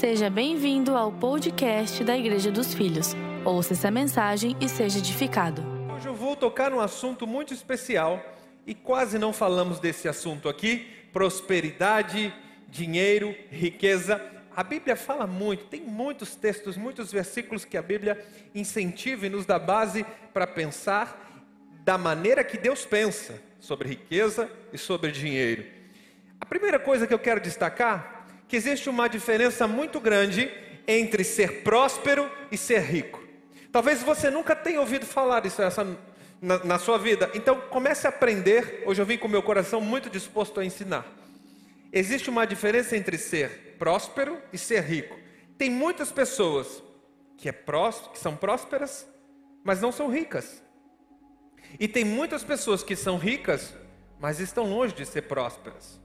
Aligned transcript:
Seja 0.00 0.28
bem-vindo 0.28 0.96
ao 0.96 1.12
podcast 1.12 2.02
da 2.02 2.18
Igreja 2.18 2.50
dos 2.50 2.74
Filhos. 2.74 3.14
Ouça 3.44 3.74
essa 3.74 3.92
mensagem 3.92 4.56
e 4.60 4.68
seja 4.68 4.98
edificado. 4.98 5.62
Hoje 5.94 6.08
eu 6.08 6.14
vou 6.14 6.34
tocar 6.34 6.72
num 6.72 6.80
assunto 6.80 7.28
muito 7.28 7.54
especial 7.54 8.20
e 8.66 8.74
quase 8.74 9.18
não 9.20 9.32
falamos 9.32 9.78
desse 9.78 10.08
assunto 10.08 10.48
aqui: 10.48 10.84
prosperidade, 11.12 12.34
dinheiro, 12.68 13.36
riqueza. 13.50 14.20
A 14.54 14.64
Bíblia 14.64 14.96
fala 14.96 15.28
muito, 15.28 15.66
tem 15.66 15.80
muitos 15.80 16.34
textos, 16.34 16.76
muitos 16.76 17.12
versículos 17.12 17.64
que 17.64 17.76
a 17.76 17.82
Bíblia 17.82 18.20
incentiva 18.52 19.26
e 19.26 19.30
nos 19.30 19.46
dá 19.46 19.60
base 19.60 20.04
para 20.34 20.46
pensar 20.46 21.40
da 21.84 21.96
maneira 21.96 22.42
que 22.42 22.58
Deus 22.58 22.84
pensa 22.84 23.40
sobre 23.60 23.90
riqueza 23.90 24.50
e 24.72 24.76
sobre 24.76 25.12
dinheiro. 25.12 25.64
A 26.40 26.44
primeira 26.44 26.80
coisa 26.80 27.06
que 27.06 27.14
eu 27.14 27.18
quero 27.18 27.40
destacar 27.40 28.13
que 28.54 28.58
existe 28.58 28.88
uma 28.88 29.08
diferença 29.08 29.66
muito 29.66 29.98
grande 29.98 30.48
entre 30.86 31.24
ser 31.24 31.64
próspero 31.64 32.30
e 32.52 32.56
ser 32.56 32.82
rico. 32.82 33.20
Talvez 33.72 34.00
você 34.00 34.30
nunca 34.30 34.54
tenha 34.54 34.78
ouvido 34.78 35.04
falar 35.04 35.40
disso 35.40 35.60
essa, 35.60 35.84
na, 36.40 36.62
na 36.62 36.78
sua 36.78 36.96
vida. 36.96 37.28
Então 37.34 37.60
comece 37.62 38.06
a 38.06 38.10
aprender. 38.10 38.84
Hoje 38.86 39.02
eu 39.02 39.06
vim 39.06 39.18
com 39.18 39.26
meu 39.26 39.42
coração 39.42 39.80
muito 39.80 40.08
disposto 40.08 40.60
a 40.60 40.64
ensinar. 40.64 41.04
Existe 41.92 42.30
uma 42.30 42.46
diferença 42.46 42.96
entre 42.96 43.18
ser 43.18 43.74
próspero 43.76 44.40
e 44.52 44.56
ser 44.56 44.84
rico. 44.84 45.18
Tem 45.58 45.68
muitas 45.68 46.12
pessoas 46.12 46.80
que, 47.36 47.48
é 47.48 47.52
prós, 47.52 48.08
que 48.12 48.20
são 48.20 48.36
prósperas, 48.36 49.04
mas 49.64 49.80
não 49.80 49.90
são 49.90 50.08
ricas. 50.08 50.62
E 51.80 51.88
tem 51.88 52.04
muitas 52.04 52.44
pessoas 52.44 52.84
que 52.84 52.94
são 52.94 53.18
ricas, 53.18 53.74
mas 54.20 54.38
estão 54.38 54.62
longe 54.62 54.94
de 54.94 55.04
ser 55.04 55.22
prósperas. 55.22 56.00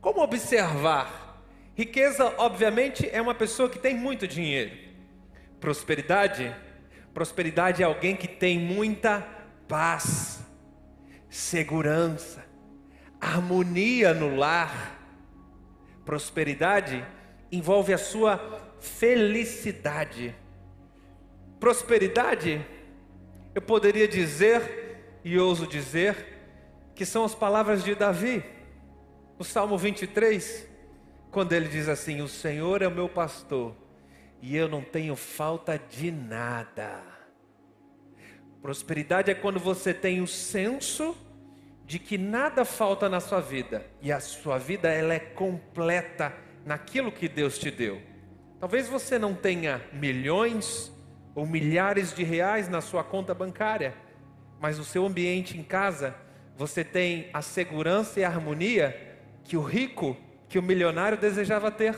Como 0.00 0.20
observar 0.22 1.23
Riqueza, 1.76 2.32
obviamente, 2.38 3.08
é 3.10 3.20
uma 3.20 3.34
pessoa 3.34 3.68
que 3.68 3.80
tem 3.80 3.94
muito 3.94 4.28
dinheiro. 4.28 4.70
Prosperidade, 5.58 6.54
prosperidade 7.12 7.82
é 7.82 7.84
alguém 7.84 8.14
que 8.14 8.28
tem 8.28 8.60
muita 8.60 9.26
paz, 9.66 10.40
segurança, 11.28 12.44
harmonia 13.20 14.14
no 14.14 14.36
lar. 14.36 15.00
Prosperidade 16.04 17.04
envolve 17.50 17.92
a 17.92 17.98
sua 17.98 18.62
felicidade. 18.80 20.32
Prosperidade, 21.58 22.64
eu 23.52 23.62
poderia 23.62 24.06
dizer 24.06 25.18
e 25.24 25.36
ouso 25.40 25.66
dizer 25.66 26.38
que 26.94 27.04
são 27.04 27.24
as 27.24 27.34
palavras 27.34 27.82
de 27.82 27.96
Davi, 27.96 28.44
no 29.36 29.44
Salmo 29.44 29.76
23 29.76 30.73
quando 31.34 31.52
ele 31.52 31.68
diz 31.68 31.88
assim: 31.88 32.22
O 32.22 32.28
Senhor 32.28 32.80
é 32.80 32.86
o 32.86 32.92
meu 32.92 33.08
pastor 33.08 33.74
e 34.40 34.56
eu 34.56 34.68
não 34.68 34.80
tenho 34.80 35.16
falta 35.16 35.76
de 35.76 36.12
nada. 36.12 37.02
Prosperidade 38.62 39.30
é 39.30 39.34
quando 39.34 39.58
você 39.58 39.92
tem 39.92 40.22
o 40.22 40.26
senso 40.28 41.14
de 41.84 41.98
que 41.98 42.16
nada 42.16 42.64
falta 42.64 43.08
na 43.08 43.20
sua 43.20 43.40
vida 43.40 43.84
e 44.00 44.12
a 44.12 44.20
sua 44.20 44.56
vida 44.58 44.88
ela 44.88 45.12
é 45.12 45.18
completa 45.18 46.32
naquilo 46.64 47.12
que 47.12 47.28
Deus 47.28 47.58
te 47.58 47.70
deu. 47.70 48.00
Talvez 48.60 48.88
você 48.88 49.18
não 49.18 49.34
tenha 49.34 49.82
milhões 49.92 50.90
ou 51.34 51.44
milhares 51.46 52.14
de 52.14 52.22
reais 52.22 52.68
na 52.68 52.80
sua 52.80 53.02
conta 53.02 53.34
bancária, 53.34 53.92
mas 54.60 54.78
no 54.78 54.84
seu 54.84 55.04
ambiente 55.04 55.58
em 55.58 55.64
casa 55.64 56.14
você 56.56 56.84
tem 56.84 57.28
a 57.34 57.42
segurança 57.42 58.20
e 58.20 58.24
a 58.24 58.28
harmonia 58.28 59.18
que 59.42 59.56
o 59.56 59.62
rico 59.62 60.16
que 60.54 60.58
o 60.60 60.62
milionário 60.62 61.18
desejava 61.18 61.68
ter. 61.68 61.96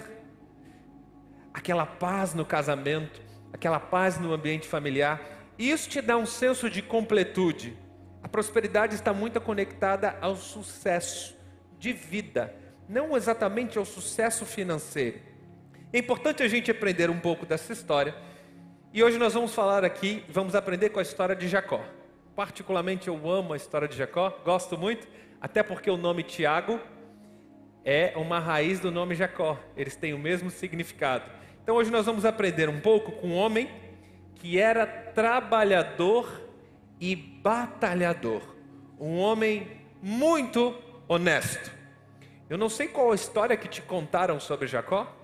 Aquela 1.53 1.85
paz 1.85 2.33
no 2.33 2.43
casamento, 2.43 3.21
aquela 3.53 3.79
paz 3.79 4.19
no 4.19 4.33
ambiente 4.33 4.67
familiar. 4.67 5.21
Isso 5.59 5.91
te 5.91 6.01
dá 6.01 6.17
um 6.17 6.25
senso 6.25 6.71
de 6.71 6.81
completude. 6.81 7.77
A 8.22 8.28
prosperidade 8.28 8.94
está 8.94 9.12
muito 9.12 9.39
conectada 9.43 10.17
ao 10.22 10.37
sucesso 10.37 11.37
de 11.78 11.93
vida, 11.93 12.55
não 12.89 13.15
exatamente 13.15 13.77
ao 13.77 13.84
sucesso 13.84 14.47
financeiro. 14.47 15.21
É 15.93 15.99
importante 15.99 16.43
a 16.43 16.49
gente 16.49 16.71
aprender 16.71 17.11
um 17.11 17.21
pouco 17.21 17.44
dessa 17.44 17.75
história. 17.75 18.15
E 18.91 19.05
hoje 19.05 19.19
nós 19.19 19.34
vamos 19.34 19.55
falar 19.55 19.84
aqui, 19.84 20.25
vamos 20.31 20.55
aprender 20.55 20.88
com 20.88 20.99
a 20.99 21.03
história 21.03 21.37
de 21.37 21.47
Jacó. 21.47 21.84
Particularmente 22.34 23.09
eu 23.09 23.31
amo 23.31 23.53
a 23.53 23.56
história 23.59 23.87
de 23.87 23.99
Jacó, 23.99 24.31
gosto 24.43 24.78
muito, 24.78 25.06
até 25.43 25.62
porque 25.62 25.91
o 25.91 25.99
nome 25.99 26.23
Tiago 26.23 26.81
é 27.87 28.13
uma 28.17 28.41
raiz 28.41 28.81
do 28.81 28.91
nome 28.91 29.15
Jacó. 29.15 29.57
Eles 29.77 29.95
têm 29.95 30.13
o 30.13 30.19
mesmo 30.19 30.51
significado. 30.51 31.31
Então 31.63 31.77
hoje 31.77 31.89
nós 31.89 32.05
vamos 32.05 32.25
aprender 32.25 32.69
um 32.69 32.81
pouco 32.81 33.13
com 33.13 33.29
um 33.29 33.37
homem 33.37 33.71
que 34.35 34.59
era 34.59 34.85
trabalhador 34.85 36.43
e 37.01 37.15
batalhador. 37.15 38.43
Um 38.99 39.19
homem 39.19 39.71
muito 40.03 40.75
honesto. 41.07 41.71
Eu 42.51 42.59
não 42.59 42.69
sei 42.69 42.89
qual 42.89 43.13
a 43.13 43.15
história 43.15 43.57
que 43.57 43.69
te 43.69 43.81
contaram 43.81 44.41
sobre 44.41 44.67
Jacó. 44.67 45.15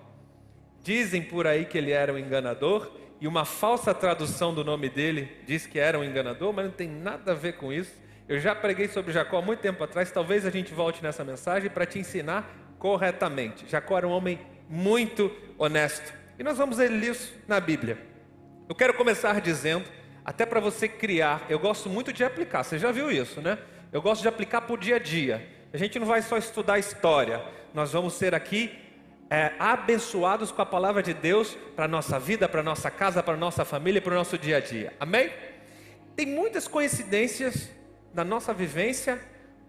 Dizem 0.81 1.21
por 1.21 1.45
aí 1.45 1.65
que 1.65 1.77
ele 1.77 1.91
era 1.91 2.13
um 2.13 2.17
enganador 2.17 2.91
e 3.19 3.27
uma 3.27 3.43
falsa 3.43 3.93
tradução 3.93 4.53
do 4.53 4.63
nome 4.63 4.89
dele 4.89 5.29
diz 5.45 5.65
que 5.65 5.79
era 5.79 5.99
um 5.99 6.03
enganador, 6.03 6.53
mas 6.53 6.65
não 6.65 6.71
tem 6.71 6.87
nada 6.87 7.33
a 7.33 7.35
ver 7.35 7.57
com 7.57 7.73
isso. 7.73 7.93
Eu 8.27 8.39
já 8.39 8.55
preguei 8.55 8.87
sobre 8.87 9.11
Jacó 9.11 9.39
há 9.39 9.41
muito 9.41 9.59
tempo 9.59 9.83
atrás, 9.83 10.09
talvez 10.09 10.45
a 10.45 10.49
gente 10.49 10.73
volte 10.73 11.03
nessa 11.03 11.25
mensagem 11.25 11.69
para 11.69 11.85
te 11.85 11.99
ensinar 11.99 12.49
corretamente. 12.79 13.65
Jacó 13.67 13.97
era 13.97 14.07
um 14.07 14.11
homem 14.11 14.39
muito 14.69 15.29
honesto. 15.57 16.13
E 16.39 16.43
nós 16.43 16.57
vamos 16.57 16.77
ler 16.77 16.91
isso 16.91 17.33
na 17.47 17.59
Bíblia. 17.59 17.97
Eu 18.69 18.73
quero 18.73 18.93
começar 18.93 19.41
dizendo, 19.41 19.85
até 20.23 20.45
para 20.45 20.61
você 20.61 20.87
criar, 20.87 21.45
eu 21.49 21.59
gosto 21.59 21.89
muito 21.89 22.13
de 22.13 22.23
aplicar, 22.23 22.63
você 22.63 22.79
já 22.79 22.91
viu 22.91 23.11
isso, 23.11 23.41
né? 23.41 23.57
Eu 23.91 24.01
gosto 24.01 24.21
de 24.21 24.27
aplicar 24.29 24.61
para 24.61 24.73
o 24.73 24.77
dia 24.77 24.95
a 24.95 24.99
dia. 24.99 25.45
A 25.73 25.77
gente 25.77 25.99
não 25.99 26.07
vai 26.07 26.21
só 26.21 26.37
estudar 26.37 26.79
história, 26.79 27.41
nós 27.73 27.91
vamos 27.91 28.13
ser 28.13 28.33
aqui 28.33 28.71
é, 29.29 29.51
abençoados 29.59 30.49
com 30.49 30.61
a 30.61 30.65
palavra 30.65 31.03
de 31.03 31.13
Deus 31.13 31.57
para 31.75 31.85
a 31.85 31.87
nossa 31.89 32.17
vida, 32.17 32.47
para 32.47 32.61
a 32.61 32.63
nossa 32.63 32.89
casa, 32.89 33.21
para 33.21 33.33
a 33.33 33.37
nossa 33.37 33.65
família, 33.65 34.01
para 34.01 34.13
o 34.13 34.15
nosso 34.15 34.37
dia 34.37 34.57
a 34.57 34.59
dia. 34.61 34.93
Amém? 34.97 35.29
Tem 36.15 36.25
muitas 36.25 36.67
coincidências 36.67 37.69
da 38.13 38.23
nossa 38.23 38.53
vivência 38.53 39.19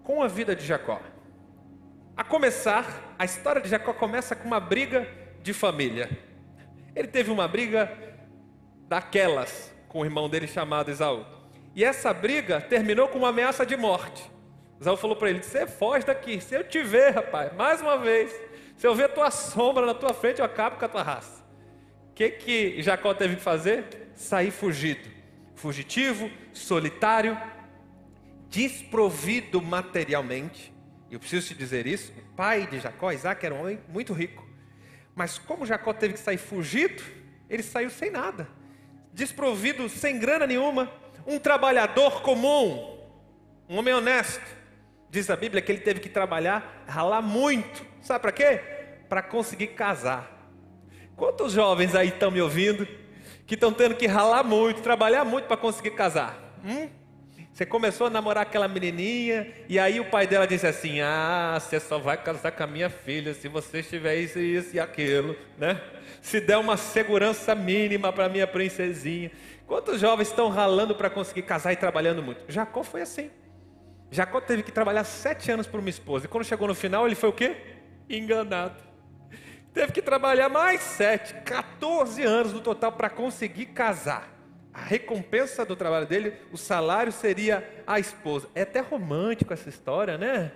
com 0.03 0.23
a 0.23 0.29
vida 0.29 0.55
de 0.55 0.65
Jacó. 0.65 1.01
A 2.17 2.23
começar, 2.23 3.15
a 3.19 3.25
história 3.25 3.61
de 3.61 3.69
Jacó 3.69 3.93
começa 3.93 4.37
com 4.37 4.47
uma 4.47 4.61
briga 4.61 5.09
de 5.43 5.53
família. 5.53 6.11
Ele 6.95 7.09
teve 7.09 7.31
uma 7.31 7.49
briga 7.49 7.91
daquelas 8.89 9.75
com 9.89 10.01
o 10.01 10.05
irmão 10.05 10.29
dele 10.29 10.47
chamado 10.47 10.91
Esaú. 10.91 11.25
E 11.75 11.85
essa 11.85 12.13
briga 12.13 12.61
terminou 12.61 13.09
com 13.09 13.19
uma 13.19 13.31
ameaça 13.31 13.67
de 13.67 13.77
morte. 13.77 14.31
Esaú 14.81 14.97
falou 14.97 15.17
para 15.17 15.31
ele: 15.31 15.43
Você 15.43 15.67
foge 15.67 16.07
daqui. 16.07 16.41
Se 16.41 16.55
eu 16.55 16.63
te 16.63 16.83
ver, 16.83 17.15
rapaz, 17.15 17.53
mais 17.55 17.81
uma 17.81 17.99
vez, 17.99 18.33
se 18.77 18.87
eu 18.87 18.95
ver 18.95 19.09
tua 19.09 19.31
sombra 19.31 19.87
na 19.87 19.95
tua 19.95 20.13
frente, 20.13 20.39
eu 20.39 20.45
acabo 20.45 20.77
com 20.77 20.85
a 20.85 20.89
tua 20.89 21.03
raça. 21.03 21.43
O 22.11 22.15
que, 22.15 22.31
que 22.31 22.83
Jacó 22.83 23.13
teve 23.13 23.37
que 23.37 23.43
fazer? 23.43 24.11
Sair 24.15 24.53
fugido. 24.53 25.09
Fugitivo, 25.57 26.31
solitário, 26.53 27.37
desprovido 28.55 29.61
materialmente. 29.61 30.73
Eu 31.11 31.19
preciso 31.19 31.49
te 31.49 31.55
dizer 31.55 31.89
isso. 31.89 32.13
O 32.13 32.37
pai 32.37 32.69
de 32.69 32.79
Jacó, 32.79 33.11
Isaac, 33.11 33.45
era 33.45 33.53
um 33.53 33.63
homem 33.63 33.81
muito 33.89 34.13
rico. 34.13 34.47
Mas 35.13 35.39
como 35.39 35.67
Jacó 35.67 35.93
teve 35.93 36.15
que 36.15 36.21
sair 36.21 36.39
fugido, 36.39 37.03
ele 37.51 37.65
saiu 37.65 37.91
sem 37.91 38.13
nada, 38.13 38.49
desprovido, 39.13 39.89
sem 39.89 40.19
grana 40.19 40.47
nenhuma, 40.47 40.91
um 41.27 41.39
trabalhador 41.39 42.23
comum, 42.23 42.97
um 43.69 43.77
homem 43.79 43.93
honesto. 43.93 44.45
Diz 45.11 45.31
a 45.31 45.37
Bíblia 45.37 45.61
que 45.61 45.73
ele 45.73 45.81
teve 45.81 45.99
que 45.99 46.09
trabalhar, 46.09 46.85
ralar 46.87 47.23
muito. 47.23 47.85
Sabe 48.01 48.21
para 48.23 48.33
quê? 48.33 48.61
Para 49.09 49.23
conseguir 49.23 49.69
casar. 49.69 50.31
Quantos 51.17 51.53
jovens 51.53 51.95
aí 51.95 52.09
estão 52.09 52.31
me 52.31 52.41
ouvindo 52.41 52.87
que 53.47 53.55
estão 53.55 53.73
tendo 53.73 53.95
que 53.95 54.07
ralar 54.07 54.43
muito, 54.45 54.81
trabalhar 54.81 55.25
muito 55.25 55.47
para 55.47 55.57
conseguir 55.57 55.93
casar? 55.93 56.57
Hum? 56.65 56.89
Você 57.55 57.65
começou 57.65 58.09
a 58.09 58.11
namorar 58.11 58.43
aquela 58.43 58.67
menininha 58.67 59.47
e 59.69 59.79
aí 59.79 60.01
o 60.01 60.07
pai 60.07 60.27
dela 60.27 60.45
disse 60.45 60.67
assim: 60.67 61.01
Ah, 61.01 61.57
você 61.61 61.79
só 61.79 62.01
vai 62.01 62.21
casar 62.21 62.51
com 62.51 62.65
a 62.65 62.67
minha 62.67 62.91
filha 62.91 63.33
se 63.33 63.47
você 63.47 63.81
tiver 63.81 64.17
isso, 64.17 64.41
isso 64.41 64.75
e 64.75 64.81
aquilo, 64.81 65.37
né? 65.57 65.81
Se 66.21 66.41
der 66.41 66.57
uma 66.57 66.77
segurança 66.77 67.55
mínima 67.55 68.13
para 68.13 68.29
minha 68.29 68.45
princesinha. 68.45 69.31
Quantos 69.69 70.01
jovens 70.01 70.27
estão 70.27 70.49
ralando 70.49 70.97
para 70.97 71.09
conseguir 71.09 71.43
casar 71.43 71.73
e 71.73 71.77
trabalhando 71.77 72.25
muito? 72.25 72.45
Jacó 72.49 72.83
foi 72.83 73.03
assim. 73.03 73.31
Jacó 74.11 74.41
teve 74.41 74.65
que 74.65 74.73
trabalhar 74.73 75.05
sete 75.05 75.53
anos 75.53 75.69
por 75.69 75.79
uma 75.79 75.89
esposa 75.89 76.27
e 76.27 76.29
quando 76.29 76.45
chegou 76.45 76.67
no 76.67 76.75
final 76.75 77.07
ele 77.07 77.15
foi 77.15 77.29
o 77.29 77.33
quê? 77.33 77.57
Enganado. 78.11 78.83
Teve 79.73 79.93
que 79.93 80.03
trabalhar 80.03 80.49
mais 80.49 80.81
sete, 80.81 81.33
14 81.45 82.21
anos 82.25 82.53
no 82.53 82.61
total 82.61 82.91
para 82.91 83.09
conseguir 83.09 83.67
casar 83.67 84.34
a 84.75 84.83
recompensa 84.83 85.65
do 85.65 85.77
trabalho 85.77 86.05
dele, 86.05 86.35
o 86.51 86.59
salário 86.59 87.13
seria 87.13 87.65
a 87.87 88.01
esposa. 88.01 88.49
É 88.57 88.63
até 88.63 88.81
romântico 88.81 89.53
essa 89.53 89.69
história, 89.69 90.19
né? 90.19 90.51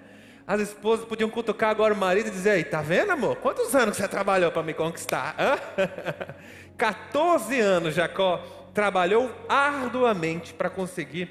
As 0.44 0.61
esposas 0.61 1.05
podiam 1.05 1.31
cutucar 1.31 1.70
agora 1.70 1.94
o 1.94 1.97
marido 1.97 2.29
e 2.29 2.32
dizer: 2.32 2.50
Aí, 2.50 2.65
tá 2.65 2.82
vendo, 2.82 3.12
amor? 3.12 3.37
Quantos 3.37 3.75
anos 3.76 3.97
você 3.97 4.09
trabalhou 4.09 4.50
para 4.50 4.62
me 4.62 4.75
conquistar? 4.75 5.37
Hã? 5.38 5.56
14 6.76 7.61
anos 7.61 7.94
Jacó 7.94 8.38
trabalhou 8.75 9.31
arduamente 9.49 10.53
para 10.53 10.70
conseguir 10.70 11.31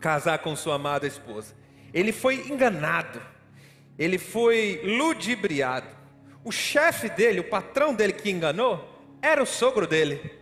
casar 0.00 0.38
com 0.38 0.54
sua 0.54 0.76
amada 0.76 1.06
esposa. 1.06 1.54
Ele 1.92 2.12
foi 2.12 2.48
enganado, 2.48 3.20
ele 3.98 4.18
foi 4.18 4.80
ludibriado. 4.84 5.88
O 6.44 6.52
chefe 6.52 7.08
dele, 7.08 7.40
o 7.40 7.48
patrão 7.48 7.94
dele 7.94 8.12
que 8.12 8.30
enganou, 8.30 8.88
era 9.20 9.42
o 9.42 9.46
sogro 9.46 9.86
dele. 9.86 10.41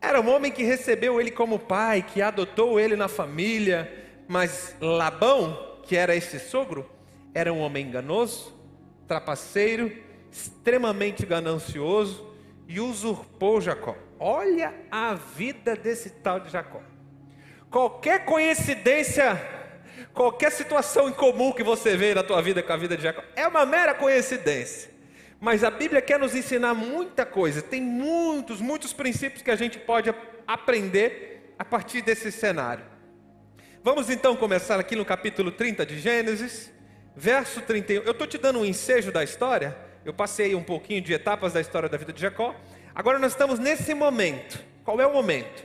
Era 0.00 0.20
um 0.20 0.28
homem 0.28 0.52
que 0.52 0.62
recebeu 0.62 1.20
ele 1.20 1.30
como 1.30 1.58
pai, 1.58 2.02
que 2.02 2.20
adotou 2.22 2.78
ele 2.78 2.96
na 2.96 3.08
família, 3.08 3.90
mas 4.28 4.74
Labão, 4.80 5.78
que 5.82 5.96
era 5.96 6.14
esse 6.14 6.38
sogro, 6.38 6.88
era 7.34 7.52
um 7.52 7.60
homem 7.60 7.86
enganoso, 7.86 8.54
trapaceiro, 9.06 9.92
extremamente 10.30 11.24
ganancioso 11.24 12.34
e 12.68 12.80
usurpou 12.80 13.60
Jacó. 13.60 13.96
Olha 14.18 14.74
a 14.90 15.14
vida 15.14 15.76
desse 15.76 16.10
tal 16.10 16.40
de 16.40 16.50
Jacó. 16.50 16.80
Qualquer 17.70 18.24
coincidência, 18.24 19.40
qualquer 20.14 20.50
situação 20.50 21.08
incomum 21.08 21.52
que 21.52 21.62
você 21.62 21.96
vê 21.96 22.14
na 22.14 22.22
tua 22.22 22.40
vida 22.40 22.62
com 22.62 22.72
a 22.72 22.76
vida 22.76 22.96
de 22.96 23.02
Jacó, 23.02 23.22
é 23.34 23.46
uma 23.46 23.66
mera 23.66 23.94
coincidência. 23.94 24.95
Mas 25.40 25.62
a 25.62 25.70
Bíblia 25.70 26.00
quer 26.00 26.18
nos 26.18 26.34
ensinar 26.34 26.74
muita 26.74 27.26
coisa. 27.26 27.60
Tem 27.62 27.80
muitos, 27.80 28.60
muitos 28.60 28.92
princípios 28.92 29.42
que 29.42 29.50
a 29.50 29.56
gente 29.56 29.78
pode 29.78 30.12
aprender 30.46 31.54
a 31.58 31.64
partir 31.64 32.02
desse 32.02 32.32
cenário. 32.32 32.84
Vamos 33.82 34.10
então 34.10 34.34
começar 34.34 34.80
aqui 34.80 34.96
no 34.96 35.04
capítulo 35.04 35.50
30 35.52 35.86
de 35.86 35.98
Gênesis 35.98 36.72
verso 37.16 37.62
31. 37.62 38.02
Eu 38.02 38.12
estou 38.12 38.26
te 38.26 38.36
dando 38.36 38.60
um 38.60 38.64
ensejo 38.64 39.10
da 39.10 39.24
história. 39.24 39.76
Eu 40.04 40.12
passei 40.12 40.54
um 40.54 40.62
pouquinho 40.62 41.00
de 41.00 41.12
etapas 41.14 41.54
da 41.54 41.60
história 41.60 41.88
da 41.88 41.96
vida 41.96 42.12
de 42.12 42.20
Jacó. 42.20 42.54
Agora 42.94 43.18
nós 43.18 43.32
estamos 43.32 43.58
nesse 43.58 43.94
momento. 43.94 44.62
Qual 44.84 45.00
é 45.00 45.06
o 45.06 45.12
momento? 45.12 45.64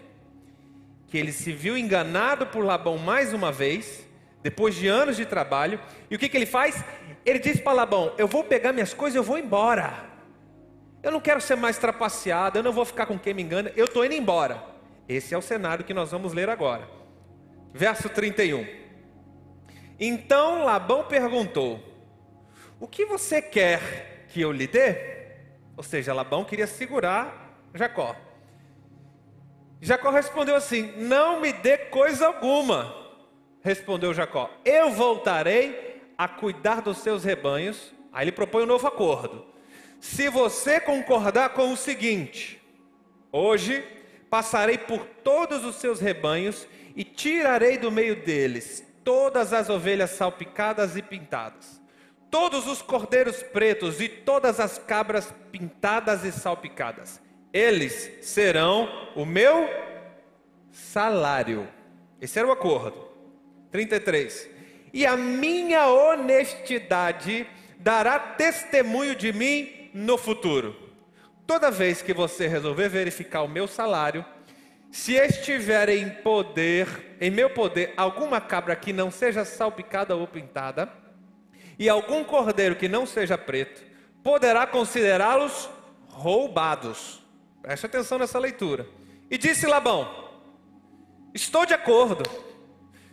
Que 1.07 1.17
ele 1.17 1.31
se 1.31 1.51
viu 1.51 1.77
enganado 1.77 2.47
por 2.47 2.63
Labão 2.63 2.97
mais 2.97 3.33
uma 3.33 3.51
vez, 3.51 4.07
depois 4.43 4.75
de 4.75 4.88
anos 4.88 5.15
de 5.17 5.25
trabalho. 5.25 5.79
E 6.09 6.15
o 6.15 6.19
que, 6.19 6.29
que 6.29 6.38
ele 6.38 6.45
faz? 6.45 6.83
Ele 7.25 7.39
diz 7.39 7.59
para 7.59 7.73
Labão: 7.73 8.13
Eu 8.17 8.27
vou 8.27 8.43
pegar 8.43 8.73
minhas 8.73 8.93
coisas 8.93 9.15
e 9.15 9.17
eu 9.19 9.23
vou 9.23 9.38
embora. 9.38 10.09
Eu 11.03 11.11
não 11.11 11.19
quero 11.19 11.41
ser 11.41 11.55
mais 11.55 11.77
trapaceado, 11.77 12.59
eu 12.59 12.63
não 12.63 12.71
vou 12.71 12.85
ficar 12.85 13.05
com 13.05 13.17
quem 13.17 13.33
me 13.33 13.41
engana, 13.41 13.71
eu 13.75 13.85
estou 13.85 14.05
indo 14.05 14.13
embora. 14.13 14.63
Esse 15.09 15.33
é 15.33 15.38
o 15.38 15.41
cenário 15.41 15.83
que 15.83 15.93
nós 15.93 16.11
vamos 16.11 16.33
ler 16.33 16.49
agora. 16.49 16.88
Verso 17.73 18.07
31. 18.09 18.67
Então 19.99 20.63
Labão 20.63 21.05
perguntou: 21.05 21.79
O 22.79 22.88
que 22.88 23.05
você 23.05 23.41
quer 23.41 24.25
que 24.29 24.41
eu 24.41 24.51
lhe 24.51 24.67
dê? 24.67 25.11
Ou 25.75 25.83
seja, 25.83 26.13
Labão 26.13 26.45
queria 26.45 26.67
segurar 26.67 27.57
Jacó. 27.73 28.15
Jacó 29.81 30.11
respondeu 30.11 30.55
assim: 30.55 30.93
Não 30.97 31.41
me 31.41 31.51
dê 31.51 31.77
coisa 31.77 32.27
alguma. 32.27 33.00
Respondeu 33.63 34.13
Jacó: 34.13 34.50
Eu 34.66 34.92
voltarei 34.92 36.02
a 36.18 36.28
cuidar 36.28 36.81
dos 36.81 37.00
seus 37.00 37.24
rebanhos. 37.24 37.94
Aí 38.12 38.25
ele 38.25 38.31
propõe 38.31 38.63
um 38.63 38.68
novo 38.68 38.88
acordo. 38.88 39.46
Se 40.00 40.30
você 40.30 40.80
concordar 40.80 41.50
com 41.50 41.72
o 41.72 41.78
seguinte: 41.78 42.62
Hoje 43.31 43.84
passarei 44.30 44.78
por 44.78 45.06
todos 45.24 45.63
os 45.63 45.75
seus 45.75 46.00
rebanhos 46.00 46.68
e 46.96 47.04
tirarei 47.04 47.78
do 47.78 47.92
meio 47.92 48.24
deles 48.24 48.86
todas 49.04 49.54
as 49.54 49.69
ovelhas 49.69 50.12
salpicadas 50.12 50.96
e 50.96 51.02
pintadas, 51.02 51.81
todos 52.30 52.68
os 52.68 52.81
cordeiros 52.81 53.42
pretos 53.42 54.00
e 54.00 54.08
todas 54.08 54.60
as 54.60 54.78
cabras 54.78 55.34
pintadas 55.52 56.24
e 56.24 56.31
salpicadas. 56.31 57.22
Eles 57.54 58.19
serão 58.22 58.88
o 59.16 59.25
meu 59.25 59.68
salário. 60.72 61.68
Esse 62.22 62.40
era 62.40 62.48
o 62.48 62.52
acordo. 62.52 63.11
33. 63.71 64.50
E 64.94 65.06
a 65.06 65.15
minha 65.15 65.88
honestidade 65.88 67.47
dará 67.79 68.19
testemunho 68.19 69.15
de 69.15 69.31
mim 69.31 69.89
no 69.94 70.18
futuro. 70.18 70.75
Toda 71.47 71.71
vez 71.71 72.01
que 72.01 72.13
você 72.13 72.47
resolver 72.47 72.89
verificar 72.89 73.41
o 73.41 73.47
meu 73.47 73.68
salário, 73.68 74.23
se 74.91 75.13
estiver 75.13 75.89
em 75.89 76.09
poder, 76.09 77.15
em 77.19 77.31
meu 77.31 77.50
poder, 77.50 77.94
alguma 77.95 78.41
cabra 78.41 78.75
que 78.75 78.91
não 78.91 79.09
seja 79.09 79.45
salpicada 79.45 80.15
ou 80.15 80.27
pintada, 80.27 80.91
e 81.79 81.89
algum 81.89 82.24
cordeiro 82.24 82.75
que 82.75 82.88
não 82.88 83.06
seja 83.06 83.38
preto, 83.38 83.81
poderá 84.21 84.67
considerá-los 84.67 85.69
roubados. 86.07 87.24
Preste 87.62 87.85
atenção 87.85 88.19
nessa 88.19 88.38
leitura. 88.38 88.85
E 89.29 89.38
disse 89.38 89.65
Labão: 89.65 90.29
Estou 91.33 91.65
de 91.65 91.74
acordo, 91.74 92.24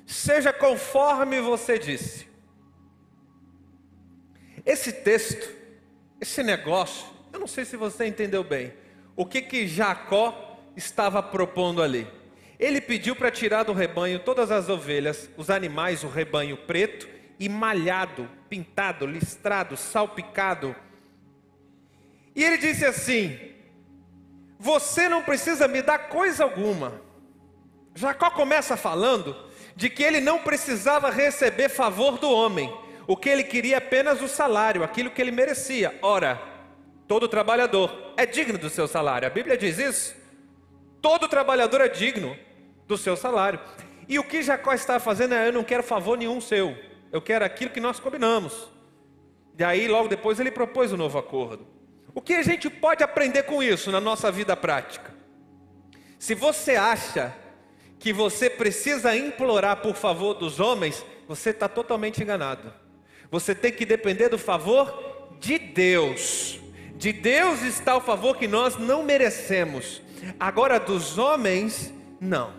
seja 0.08 0.52
conforme 0.54 1.38
você 1.40 1.78
disse. 1.78 2.26
Esse 4.64 4.90
texto, 4.90 5.54
esse 6.18 6.42
negócio, 6.42 7.06
eu 7.32 7.38
não 7.38 7.46
sei 7.46 7.64
se 7.64 7.76
você 7.76 8.06
entendeu 8.06 8.42
bem. 8.42 8.72
O 9.14 9.26
que 9.26 9.42
que 9.42 9.68
Jacó 9.68 10.58
estava 10.74 11.22
propondo 11.22 11.82
ali? 11.82 12.06
Ele 12.58 12.80
pediu 12.80 13.14
para 13.14 13.30
tirar 13.30 13.64
do 13.64 13.72
rebanho 13.72 14.18
todas 14.18 14.50
as 14.50 14.68
ovelhas, 14.68 15.28
os 15.36 15.50
animais, 15.50 16.02
o 16.02 16.08
rebanho 16.08 16.56
preto, 16.56 17.08
e 17.38 17.48
malhado, 17.48 18.28
pintado, 18.48 19.06
listrado, 19.06 19.76
salpicado. 19.76 20.74
E 22.34 22.42
ele 22.42 22.56
disse 22.56 22.84
assim: 22.84 23.38
Você 24.58 25.08
não 25.08 25.22
precisa 25.22 25.68
me 25.68 25.82
dar 25.82 26.08
coisa 26.08 26.44
alguma. 26.44 27.00
Jacó 27.94 28.30
começa 28.30 28.76
falando 28.76 29.47
de 29.78 29.88
que 29.88 30.02
ele 30.02 30.20
não 30.20 30.40
precisava 30.40 31.08
receber 31.08 31.68
favor 31.68 32.18
do 32.18 32.28
homem, 32.28 32.76
o 33.06 33.16
que 33.16 33.28
ele 33.28 33.44
queria 33.44 33.76
é 33.76 33.78
apenas 33.78 34.20
o 34.20 34.26
salário, 34.26 34.82
aquilo 34.82 35.08
que 35.08 35.22
ele 35.22 35.30
merecia. 35.30 35.96
Ora, 36.02 36.42
todo 37.06 37.28
trabalhador 37.28 38.12
é 38.16 38.26
digno 38.26 38.58
do 38.58 38.68
seu 38.68 38.88
salário, 38.88 39.28
a 39.28 39.30
Bíblia 39.30 39.56
diz 39.56 39.78
isso. 39.78 40.16
Todo 41.00 41.28
trabalhador 41.28 41.80
é 41.80 41.86
digno 41.86 42.36
do 42.88 42.98
seu 42.98 43.16
salário. 43.16 43.60
E 44.08 44.18
o 44.18 44.24
que 44.24 44.42
Jacó 44.42 44.72
está 44.72 44.98
fazendo 44.98 45.34
é: 45.34 45.46
eu 45.46 45.52
não 45.52 45.62
quero 45.62 45.84
favor 45.84 46.18
nenhum 46.18 46.40
seu, 46.40 46.76
eu 47.12 47.22
quero 47.22 47.44
aquilo 47.44 47.70
que 47.70 47.78
nós 47.78 48.00
combinamos. 48.00 48.68
E 49.56 49.62
aí, 49.62 49.86
logo 49.86 50.08
depois, 50.08 50.40
ele 50.40 50.50
propôs 50.50 50.92
um 50.92 50.96
novo 50.96 51.18
acordo. 51.18 51.64
O 52.12 52.20
que 52.20 52.34
a 52.34 52.42
gente 52.42 52.68
pode 52.68 53.04
aprender 53.04 53.44
com 53.44 53.62
isso 53.62 53.92
na 53.92 54.00
nossa 54.00 54.28
vida 54.32 54.56
prática? 54.56 55.14
Se 56.18 56.34
você 56.34 56.74
acha 56.74 57.32
que 57.98 58.12
você 58.12 58.48
precisa 58.48 59.16
implorar 59.16 59.82
por 59.82 59.94
favor 59.94 60.34
dos 60.34 60.60
homens, 60.60 61.04
você 61.26 61.50
está 61.50 61.68
totalmente 61.68 62.22
enganado. 62.22 62.72
Você 63.30 63.54
tem 63.54 63.72
que 63.72 63.84
depender 63.84 64.28
do 64.28 64.38
favor 64.38 65.36
de 65.40 65.58
Deus. 65.58 66.60
De 66.96 67.12
Deus 67.12 67.62
está 67.62 67.96
o 67.96 68.00
favor 68.00 68.36
que 68.36 68.48
nós 68.48 68.76
não 68.76 69.02
merecemos. 69.02 70.02
Agora, 70.38 70.78
dos 70.78 71.18
homens, 71.18 71.92
não. 72.20 72.52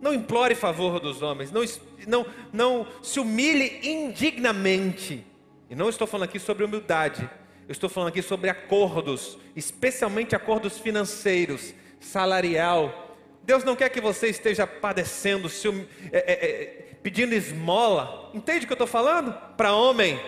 Não 0.00 0.12
implore 0.12 0.54
favor 0.54 1.00
dos 1.00 1.22
homens. 1.22 1.50
Não, 1.50 1.62
não, 2.06 2.26
não 2.52 2.86
se 3.02 3.20
humilhe 3.20 3.80
indignamente. 3.82 5.24
E 5.70 5.74
não 5.74 5.88
estou 5.88 6.06
falando 6.06 6.28
aqui 6.28 6.38
sobre 6.38 6.64
humildade. 6.64 7.28
Eu 7.68 7.72
estou 7.72 7.90
falando 7.90 8.08
aqui 8.08 8.22
sobre 8.22 8.48
acordos, 8.48 9.38
especialmente 9.54 10.34
acordos 10.34 10.78
financeiros, 10.78 11.74
salarial. 12.00 13.07
Deus 13.48 13.64
não 13.64 13.74
quer 13.74 13.88
que 13.88 13.98
você 13.98 14.28
esteja 14.28 14.66
padecendo, 14.66 15.48
se, 15.48 15.66
é, 16.12 16.18
é, 16.18 16.32
é, 16.32 16.66
pedindo 17.02 17.34
esmola. 17.34 18.30
Entende 18.34 18.64
o 18.64 18.66
que 18.66 18.72
eu 18.74 18.74
estou 18.74 18.86
falando? 18.86 19.32
Para 19.56 19.72
homem. 19.72 20.20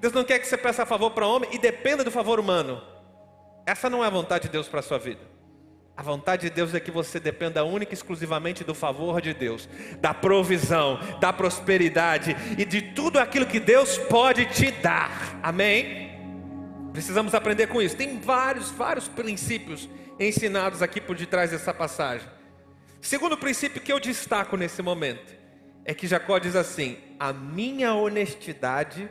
Deus 0.00 0.12
não 0.12 0.24
quer 0.24 0.40
que 0.40 0.48
você 0.48 0.56
peça 0.56 0.84
favor 0.84 1.12
para 1.12 1.28
homem 1.28 1.48
e 1.52 1.58
dependa 1.58 2.02
do 2.02 2.10
favor 2.10 2.40
humano. 2.40 2.82
Essa 3.64 3.88
não 3.88 4.02
é 4.02 4.08
a 4.08 4.10
vontade 4.10 4.46
de 4.46 4.48
Deus 4.50 4.66
para 4.66 4.80
a 4.80 4.82
sua 4.82 4.98
vida. 4.98 5.20
A 5.96 6.02
vontade 6.02 6.42
de 6.42 6.50
Deus 6.50 6.74
é 6.74 6.80
que 6.80 6.90
você 6.90 7.20
dependa 7.20 7.64
única 7.64 7.92
e 7.92 7.94
exclusivamente 7.94 8.64
do 8.64 8.74
favor 8.74 9.20
de 9.20 9.32
Deus, 9.32 9.68
da 10.00 10.12
provisão, 10.12 10.98
da 11.20 11.32
prosperidade 11.32 12.36
e 12.58 12.64
de 12.64 12.82
tudo 12.82 13.20
aquilo 13.20 13.46
que 13.46 13.60
Deus 13.60 13.96
pode 13.96 14.44
te 14.46 14.72
dar. 14.72 15.38
Amém? 15.40 16.10
Precisamos 16.92 17.32
aprender 17.32 17.68
com 17.68 17.80
isso. 17.80 17.96
Tem 17.96 18.18
vários, 18.18 18.72
vários 18.72 19.06
princípios 19.06 19.88
ensinados 20.18 20.82
aqui 20.82 21.00
por 21.00 21.14
detrás 21.14 21.52
dessa 21.52 21.72
passagem. 21.72 22.34
Segundo 23.00 23.36
princípio 23.36 23.80
que 23.80 23.92
eu 23.92 24.00
destaco 24.00 24.56
nesse 24.56 24.82
momento 24.82 25.34
é 25.84 25.94
que 25.94 26.06
Jacó 26.06 26.38
diz 26.38 26.56
assim: 26.56 26.98
A 27.18 27.32
minha 27.32 27.94
honestidade 27.94 29.08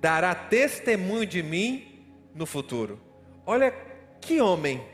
dará 0.00 0.34
testemunho 0.34 1.26
de 1.26 1.42
mim 1.42 2.04
no 2.34 2.46
futuro. 2.46 3.00
Olha 3.44 3.72
que 4.20 4.40
homem 4.40 4.84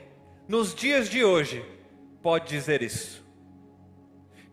nos 0.46 0.74
dias 0.74 1.08
de 1.08 1.24
hoje, 1.24 1.64
pode 2.22 2.48
dizer 2.48 2.82
isso? 2.82 3.24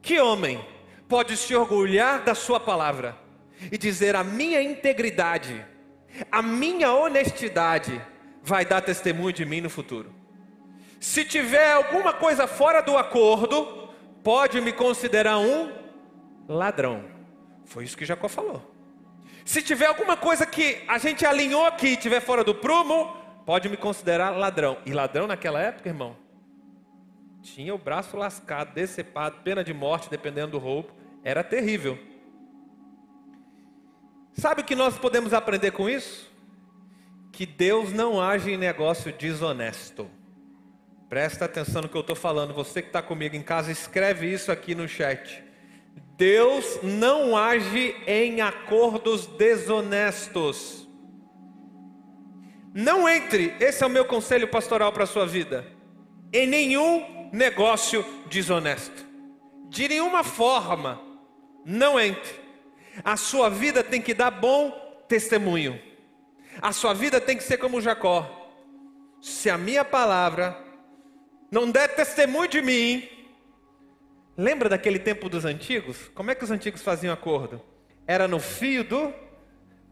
Que 0.02 0.20
homem 0.20 0.64
pode 1.08 1.36
se 1.36 1.56
orgulhar 1.56 2.24
da 2.24 2.34
sua 2.34 2.60
palavra? 2.60 3.30
e 3.72 3.78
dizer: 3.78 4.16
a 4.16 4.24
minha 4.24 4.62
integridade, 4.62 5.66
a 6.32 6.42
minha 6.42 6.94
honestidade 6.94 8.02
vai 8.42 8.66
dar 8.66 8.82
testemunho 8.82 9.34
de 9.34 9.46
mim 9.46 9.62
no 9.62 9.70
futuro. 9.70 10.14
Se 11.00 11.24
tiver 11.26 11.74
alguma 11.74 12.14
coisa 12.14 12.48
fora 12.48 12.82
do 12.82 12.98
acordo, 12.98 13.79
pode 14.30 14.62
me 14.62 14.72
considerar 14.72 15.40
um 15.40 15.72
ladrão. 16.48 17.04
Foi 17.66 17.84
isso 17.84 17.98
que 17.98 18.06
Jacó 18.06 18.30
falou. 18.30 18.62
Se 19.44 19.60
tiver 19.60 19.88
alguma 19.88 20.16
coisa 20.16 20.46
que 20.46 20.84
a 20.88 21.00
gente 21.00 21.26
alinhou 21.26 21.66
aqui 21.66 21.88
e 21.88 21.98
tiver 21.98 22.20
fora 22.20 22.44
do 22.44 22.54
prumo, 22.54 23.12
pode 23.44 23.68
me 23.68 23.76
considerar 23.76 24.38
ladrão. 24.38 24.78
E 24.86 24.94
ladrão 24.94 25.26
naquela 25.26 25.60
época, 25.60 25.90
irmão, 25.90 26.16
tinha 27.42 27.74
o 27.74 27.78
braço 27.80 28.16
lascado, 28.16 28.72
decepado, 28.72 29.40
pena 29.44 29.64
de 29.64 29.74
morte, 29.74 30.12
dependendo 30.12 30.52
do 30.52 30.60
roubo. 30.60 30.92
Era 31.24 31.44
terrível. 31.44 31.98
Sabe 34.34 34.62
o 34.62 34.64
que 34.64 34.76
nós 34.76 34.96
podemos 34.96 35.34
aprender 35.34 35.72
com 35.72 35.90
isso? 35.90 36.32
Que 37.32 37.48
Deus 37.48 37.92
não 37.92 38.22
age 38.22 38.52
em 38.52 38.58
negócio 38.58 39.12
desonesto. 39.12 40.08
Presta 41.10 41.46
atenção 41.46 41.82
no 41.82 41.90
que 41.90 41.98
eu 41.98 42.02
estou 42.02 42.16
falando. 42.16 42.54
Você 42.54 42.84
que 42.84 42.90
está 42.90 43.02
comigo 43.02 43.36
em 43.36 43.42
casa, 43.42 43.72
escreve 43.72 44.32
isso 44.32 44.52
aqui 44.52 44.76
no 44.76 44.88
chat. 44.88 45.44
Deus 46.16 46.80
não 46.84 47.36
age 47.36 47.96
em 48.06 48.42
acordos 48.42 49.26
desonestos. 49.26 50.88
Não 52.72 53.10
entre, 53.10 53.56
esse 53.60 53.84
é 53.84 53.88
o 53.88 53.90
meu 53.90 54.06
conselho 54.06 54.48
pastoral 54.48 54.94
para 54.94 55.06
a 55.06 55.08
sua 55.08 55.26
vida, 55.26 55.66
em 56.32 56.46
nenhum 56.46 57.32
negócio 57.34 58.06
desonesto. 58.30 59.08
De 59.68 59.88
nenhuma 59.88 60.24
forma, 60.24 61.02
não 61.66 62.00
entre. 62.00 62.40
A 63.04 63.18
sua 63.18 63.50
vida 63.50 63.84
tem 63.84 64.02
que 64.02 64.14
dar 64.14 64.30
bom 64.30 64.72
testemunho. 65.08 65.82
A 66.62 66.72
sua 66.72 66.94
vida 66.94 67.20
tem 67.20 67.36
que 67.36 67.44
ser 67.44 67.58
como 67.58 67.82
Jacó. 67.82 68.52
Se 69.20 69.50
a 69.50 69.58
minha 69.58 69.84
palavra 69.84 70.69
não 71.52 71.70
der 71.70 71.96
testemunho 71.96 72.48
de 72.48 72.62
mim. 72.62 73.10
Lembra 74.38 74.70
daquele 74.70 75.00
tempo 75.00 75.28
dos 75.28 75.46
antigos? 75.46 76.10
Como 76.14 76.32
é 76.32 76.36
que 76.36 76.44
os 76.44 76.52
antigos 76.52 76.82
faziam 76.82 77.14
acordo? 77.14 77.62
Era 78.06 78.28
no 78.28 78.40
fio 78.40 78.84
do 78.84 79.14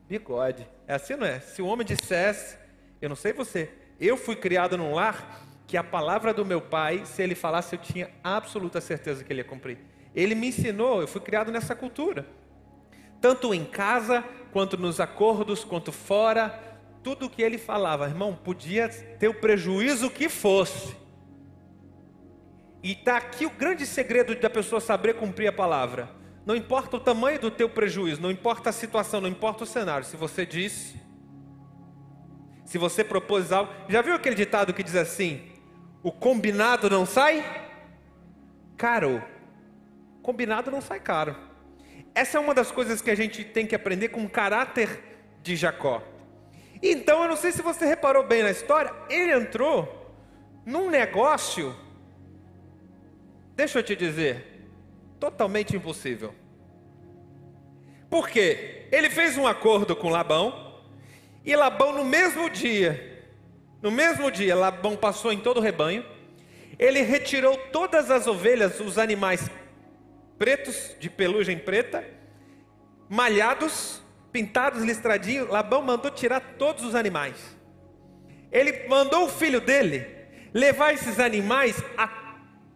bigode. 0.07 0.67
É 0.87 0.93
assim, 0.93 1.15
não 1.15 1.25
é? 1.25 1.39
Se 1.39 1.61
o 1.61 1.65
homem 1.65 1.85
dissesse, 1.85 2.57
eu 3.01 3.09
não 3.09 3.15
sei 3.15 3.33
você, 3.33 3.69
eu 3.99 4.15
fui 4.15 4.35
criado 4.35 4.77
num 4.77 4.93
lar 4.93 5.45
que 5.65 5.75
a 5.75 5.83
palavra 5.83 6.33
do 6.33 6.45
meu 6.45 6.61
pai, 6.61 7.05
se 7.05 7.21
ele 7.21 7.35
falasse, 7.35 7.75
eu 7.75 7.79
tinha 7.79 8.09
absoluta 8.23 8.79
certeza 8.79 9.23
que 9.23 9.33
ele 9.33 9.41
ia 9.41 9.45
cumprir. 9.45 9.79
Ele 10.15 10.33
me 10.33 10.47
ensinou, 10.47 11.01
eu 11.01 11.07
fui 11.07 11.19
criado 11.19 11.51
nessa 11.51 11.75
cultura. 11.75 12.25
Tanto 13.19 13.53
em 13.53 13.65
casa, 13.65 14.23
quanto 14.53 14.77
nos 14.77 14.99
acordos, 14.99 15.65
quanto 15.65 15.91
fora, 15.91 16.57
tudo 17.03 17.25
o 17.25 17.29
que 17.29 17.41
ele 17.41 17.57
falava, 17.57 18.05
irmão, 18.05 18.33
podia 18.33 18.87
ter 18.87 19.27
o 19.27 19.33
prejuízo 19.33 20.09
que 20.09 20.29
fosse 20.29 20.95
e 22.83 22.91
está 22.91 23.17
aqui 23.17 23.45
o 23.45 23.49
grande 23.49 23.85
segredo 23.85 24.35
da 24.35 24.49
pessoa 24.49 24.79
saber 24.79 25.15
cumprir 25.15 25.47
a 25.47 25.53
palavra. 25.53 26.09
Não 26.45 26.55
importa 26.55 26.97
o 26.97 26.99
tamanho 26.99 27.39
do 27.39 27.51
teu 27.51 27.69
prejuízo, 27.69 28.21
não 28.21 28.31
importa 28.31 28.69
a 28.69 28.73
situação, 28.73 29.19
não 29.19 29.27
importa 29.27 29.63
o 29.63 29.67
cenário. 29.67 30.05
Se 30.05 30.15
você 30.15 30.45
disse, 30.45 30.95
se 32.63 32.77
você 32.77 33.03
propôs 33.03 33.51
algo, 33.51 33.73
já 33.89 34.01
viu 34.01 34.13
aquele 34.13 34.35
ditado 34.35 34.73
que 34.73 34.83
diz 34.83 34.95
assim: 34.95 35.51
o 36.01 36.11
combinado 36.11 36.89
não 36.89 37.05
sai 37.05 37.43
caro. 38.77 39.21
Combinado 40.21 40.71
não 40.71 40.81
sai 40.81 40.99
caro. 40.99 41.35
Essa 42.13 42.37
é 42.37 42.41
uma 42.41 42.53
das 42.53 42.71
coisas 42.71 43.01
que 43.01 43.11
a 43.11 43.15
gente 43.15 43.43
tem 43.43 43.67
que 43.67 43.75
aprender 43.75 44.09
com 44.09 44.23
o 44.23 44.29
caráter 44.29 45.03
de 45.41 45.55
Jacó. 45.55 46.01
Então, 46.81 47.23
eu 47.23 47.29
não 47.29 47.35
sei 47.35 47.51
se 47.51 47.61
você 47.61 47.85
reparou 47.85 48.25
bem 48.25 48.43
na 48.43 48.51
história, 48.51 48.93
ele 49.09 49.33
entrou 49.33 50.15
num 50.65 50.89
negócio 50.89 51.75
Deixa 53.57 53.79
eu 53.79 53.83
te 53.83 53.95
dizer, 53.95 54.45
totalmente 55.19 55.75
impossível. 55.75 56.31
Por 58.07 58.29
quê? 58.29 58.87
Ele 58.91 59.09
fez 59.09 59.35
um 59.35 59.47
acordo 59.47 59.95
com 59.95 60.09
Labão, 60.09 60.79
e 61.43 61.55
Labão 61.55 61.91
no 61.91 62.05
mesmo 62.05 62.51
dia, 62.51 63.25
no 63.81 63.89
mesmo 63.89 64.29
dia, 64.29 64.55
Labão 64.55 64.95
passou 64.95 65.33
em 65.33 65.39
todo 65.39 65.57
o 65.57 65.59
rebanho, 65.59 66.05
ele 66.77 67.01
retirou 67.01 67.57
todas 67.71 68.11
as 68.11 68.27
ovelhas, 68.27 68.79
os 68.79 68.99
animais 68.99 69.49
pretos, 70.37 70.95
de 70.99 71.09
pelugem 71.09 71.57
preta, 71.57 72.05
malhados, 73.09 74.03
pintados, 74.31 74.83
listradinhos, 74.83 75.49
Labão 75.49 75.81
mandou 75.81 76.11
tirar 76.11 76.41
todos 76.59 76.83
os 76.83 76.93
animais. 76.93 77.57
Ele 78.51 78.87
mandou 78.87 79.25
o 79.25 79.29
filho 79.29 79.59
dele 79.59 80.05
levar 80.53 80.93
esses 80.93 81.19
animais 81.19 81.83
a 81.97 82.26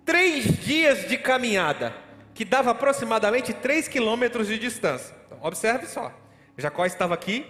três 0.05 0.60
dias 0.60 1.08
de 1.08 1.17
caminhada, 1.17 1.93
que 2.34 2.46
dava 2.46 2.72
aproximadamente 2.72 3.53
três 3.53 3.88
quilômetros 3.88 4.48
de 4.48 4.58
distância. 4.58 5.15
Então, 5.25 5.39
observe 5.41 5.86
só: 5.88 6.12
Jacó 6.58 6.86
estava 6.86 7.13
aqui, 7.13 7.46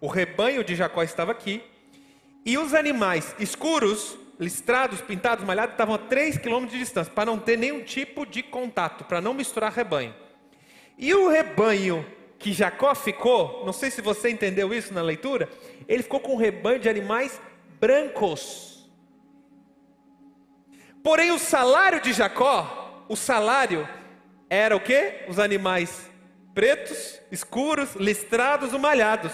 o 0.00 0.06
rebanho 0.06 0.62
de 0.64 0.74
Jacó 0.74 1.02
estava 1.02 1.32
aqui, 1.32 1.62
e 2.44 2.58
os 2.58 2.74
animais 2.74 3.34
escuros, 3.38 4.18
listrados, 4.38 5.00
pintados, 5.00 5.44
malhados, 5.44 5.74
estavam 5.74 5.94
a 5.94 5.98
três 5.98 6.36
quilômetros 6.36 6.72
de 6.72 6.84
distância, 6.84 7.12
para 7.12 7.26
não 7.26 7.38
ter 7.38 7.56
nenhum 7.56 7.82
tipo 7.82 8.26
de 8.26 8.42
contato, 8.42 9.04
para 9.04 9.20
não 9.20 9.32
misturar 9.32 9.72
rebanho. 9.72 10.14
E 10.98 11.12
o 11.14 11.28
rebanho 11.28 12.04
que 12.38 12.52
Jacó 12.52 12.94
ficou, 12.94 13.64
não 13.64 13.72
sei 13.72 13.90
se 13.90 14.02
você 14.02 14.28
entendeu 14.28 14.72
isso 14.74 14.92
na 14.92 15.00
leitura, 15.00 15.48
ele 15.88 16.02
ficou 16.02 16.20
com 16.20 16.34
um 16.34 16.36
rebanho 16.36 16.78
de 16.78 16.88
animais 16.88 17.40
brancos. 17.80 18.73
Porém, 21.04 21.30
o 21.32 21.38
salário 21.38 22.00
de 22.00 22.14
Jacó, 22.14 23.04
o 23.10 23.14
salário 23.14 23.86
era 24.48 24.74
o 24.74 24.80
que? 24.80 25.26
Os 25.28 25.38
animais 25.38 26.10
pretos, 26.54 27.20
escuros, 27.30 27.94
listrados, 27.94 28.72
malhados. 28.72 29.32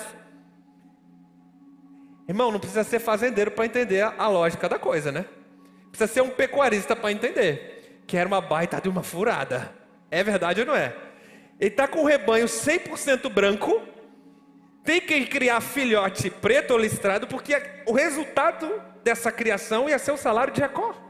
Irmão, 2.28 2.50
não 2.50 2.58
precisa 2.58 2.82
ser 2.82 2.98
fazendeiro 2.98 3.52
para 3.52 3.66
entender 3.66 4.00
a, 4.00 4.12
a 4.18 4.26
lógica 4.26 4.68
da 4.68 4.80
coisa, 4.80 5.12
né? 5.12 5.24
Precisa 5.90 6.12
ser 6.12 6.22
um 6.22 6.30
pecuarista 6.30 6.96
para 6.96 7.12
entender 7.12 8.02
que 8.04 8.16
era 8.16 8.26
uma 8.26 8.40
baita 8.40 8.80
de 8.80 8.88
uma 8.88 9.04
furada. 9.04 9.72
É 10.10 10.24
verdade 10.24 10.62
ou 10.62 10.66
não 10.66 10.74
é? 10.74 10.92
Ele 11.60 11.70
está 11.70 11.86
com 11.86 12.00
o 12.00 12.06
rebanho 12.06 12.46
100% 12.46 13.28
branco, 13.28 13.80
tem 14.82 15.00
que 15.00 15.24
criar 15.26 15.60
filhote 15.60 16.30
preto 16.30 16.72
ou 16.72 16.78
listrado, 16.78 17.28
porque 17.28 17.54
o 17.86 17.92
resultado 17.92 18.82
dessa 19.04 19.30
criação 19.30 19.88
ia 19.88 20.00
ser 20.00 20.10
o 20.10 20.16
salário 20.16 20.52
de 20.52 20.58
Jacó. 20.58 21.09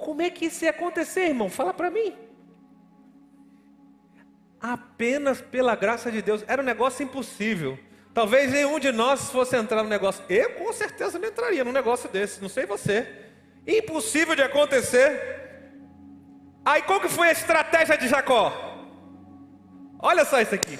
Como 0.00 0.22
é 0.22 0.30
que 0.30 0.46
isso 0.46 0.64
ia 0.64 0.70
acontecer, 0.70 1.26
irmão? 1.28 1.50
Fala 1.50 1.74
para 1.74 1.90
mim. 1.90 2.14
Apenas 4.60 5.40
pela 5.40 5.76
graça 5.76 6.10
de 6.10 6.22
Deus. 6.22 6.42
Era 6.48 6.62
um 6.62 6.64
negócio 6.64 7.02
impossível. 7.02 7.78
Talvez 8.14 8.50
nenhum 8.50 8.78
de 8.78 8.90
nós 8.90 9.30
fosse 9.30 9.56
entrar 9.56 9.82
no 9.82 9.88
negócio. 9.88 10.24
Eu 10.28 10.54
com 10.54 10.72
certeza 10.72 11.18
não 11.18 11.28
entraria 11.28 11.62
num 11.64 11.72
negócio 11.72 12.08
desse. 12.08 12.40
Não 12.40 12.48
sei 12.48 12.64
você. 12.66 13.06
Impossível 13.66 14.34
de 14.34 14.42
acontecer. 14.42 15.20
Aí 16.64 16.82
qual 16.82 17.00
que 17.00 17.08
foi 17.08 17.28
a 17.28 17.32
estratégia 17.32 17.96
de 17.96 18.08
Jacó? 18.08 18.52
Olha 19.98 20.24
só 20.24 20.40
isso 20.40 20.54
aqui. 20.54 20.78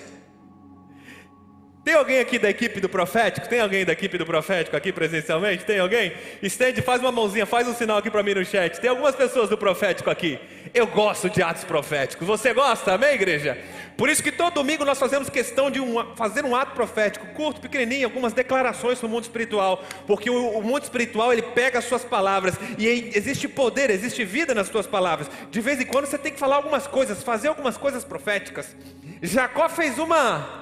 Tem 1.82 1.94
alguém 1.94 2.20
aqui 2.20 2.38
da 2.38 2.50
equipe 2.50 2.78
do 2.78 2.90
profético? 2.90 3.49
Tem 3.49 3.60
alguém 3.60 3.87
da 3.87 3.92
equipe 3.92 4.18
do 4.18 4.26
profético 4.26 4.76
aqui 4.76 4.92
presencialmente? 4.92 5.64
Tem 5.64 5.78
alguém? 5.78 6.12
Estende, 6.42 6.82
faz 6.82 7.00
uma 7.00 7.10
mãozinha, 7.10 7.46
faz 7.46 7.66
um 7.66 7.75
sinal 7.75 7.96
aqui 7.96 8.10
para 8.10 8.22
mim 8.22 8.34
no 8.34 8.44
chat. 8.44 8.78
Tem 8.78 8.90
algumas 8.90 9.14
pessoas 9.14 9.49
do 9.49 9.56
profético 9.56 10.10
aqui. 10.10 10.38
Eu 10.75 10.87
gosto 10.87 11.30
de 11.30 11.42
atos 11.42 11.64
proféticos. 11.64 12.26
Você 12.26 12.52
gosta? 12.52 12.92
Amém, 12.92 13.14
igreja? 13.14 13.56
Por 13.96 14.10
isso 14.10 14.22
que 14.22 14.30
todo 14.30 14.54
domingo 14.54 14.84
nós 14.84 14.99
fazemos 14.99 15.30
questão 15.30 15.70
de 15.70 15.80
um, 15.80 16.14
fazer 16.16 16.44
um 16.44 16.54
ato 16.54 16.75
profético, 16.75 17.26
curto, 17.28 17.62
pequenininho, 17.62 18.06
algumas 18.06 18.34
declarações 18.34 19.00
no 19.00 19.08
mundo 19.08 19.25
espiritual, 19.25 19.82
porque 20.06 20.30
o, 20.30 20.58
o 20.58 20.62
mundo 20.62 20.82
espiritual 20.82 21.32
ele 21.32 21.42
pega 21.42 21.78
as 21.78 21.87
suas 21.87 22.04
palavras 22.04 22.54
e 22.78 22.87
existe 23.14 23.49
poder, 23.49 23.90
existe 23.90 24.22
vida 24.25 24.54
nas 24.54 24.68
suas 24.68 24.87
palavras. 24.87 25.30
De 25.50 25.60
vez 25.60 25.80
em 25.80 25.87
quando 25.87 26.06
você 26.06 26.18
tem 26.18 26.32
que 26.32 26.38
falar 26.38 26.56
algumas 26.56 26.87
coisas, 26.87 27.22
fazer 27.22 27.49
algumas 27.49 27.76
coisas 27.76 28.04
proféticas. 28.04 28.75
Jacó 29.22 29.68
fez 29.68 29.99
uma 29.99 30.60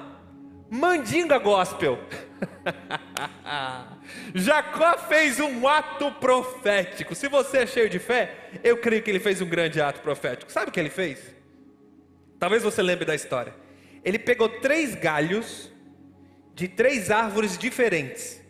Mandinga 0.69 1.37
gospel. 1.37 1.99
Jacó 4.35 4.97
fez 4.97 5.39
um 5.39 5.67
ato 5.67 6.11
profético. 6.13 7.15
Se 7.15 7.27
você 7.27 7.59
é 7.59 7.67
cheio 7.67 7.89
de 7.89 7.99
fé, 7.99 8.49
eu 8.63 8.77
creio 8.77 9.01
que 9.01 9.09
ele 9.09 9.19
fez 9.19 9.41
um 9.41 9.49
grande 9.49 9.81
ato 9.81 10.01
profético. 10.01 10.51
Sabe 10.51 10.69
o 10.69 10.71
que 10.71 10.79
ele 10.79 10.89
fez? 10.89 11.19
Talvez 12.39 12.63
você 12.63 12.81
lembre 12.81 13.05
da 13.05 13.15
história. 13.15 13.53
Ele 14.03 14.19
pegou 14.19 14.47
três 14.47 14.95
galhos 14.95 15.71
de 16.53 16.67
três 16.67 17.11
árvores 17.11 17.57
diferentes. 17.57 18.41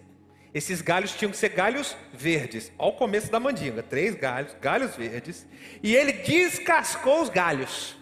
Esses 0.53 0.81
galhos 0.81 1.13
tinham 1.13 1.31
que 1.31 1.38
ser 1.38 1.49
galhos 1.49 1.95
verdes. 2.13 2.71
Ao 2.77 2.93
começo 2.93 3.31
da 3.31 3.39
mandinga, 3.39 3.83
três 3.83 4.15
galhos, 4.15 4.55
galhos 4.59 4.95
verdes. 4.95 5.47
E 5.81 5.95
ele 5.95 6.11
descascou 6.11 7.21
os 7.21 7.29
galhos. 7.29 7.99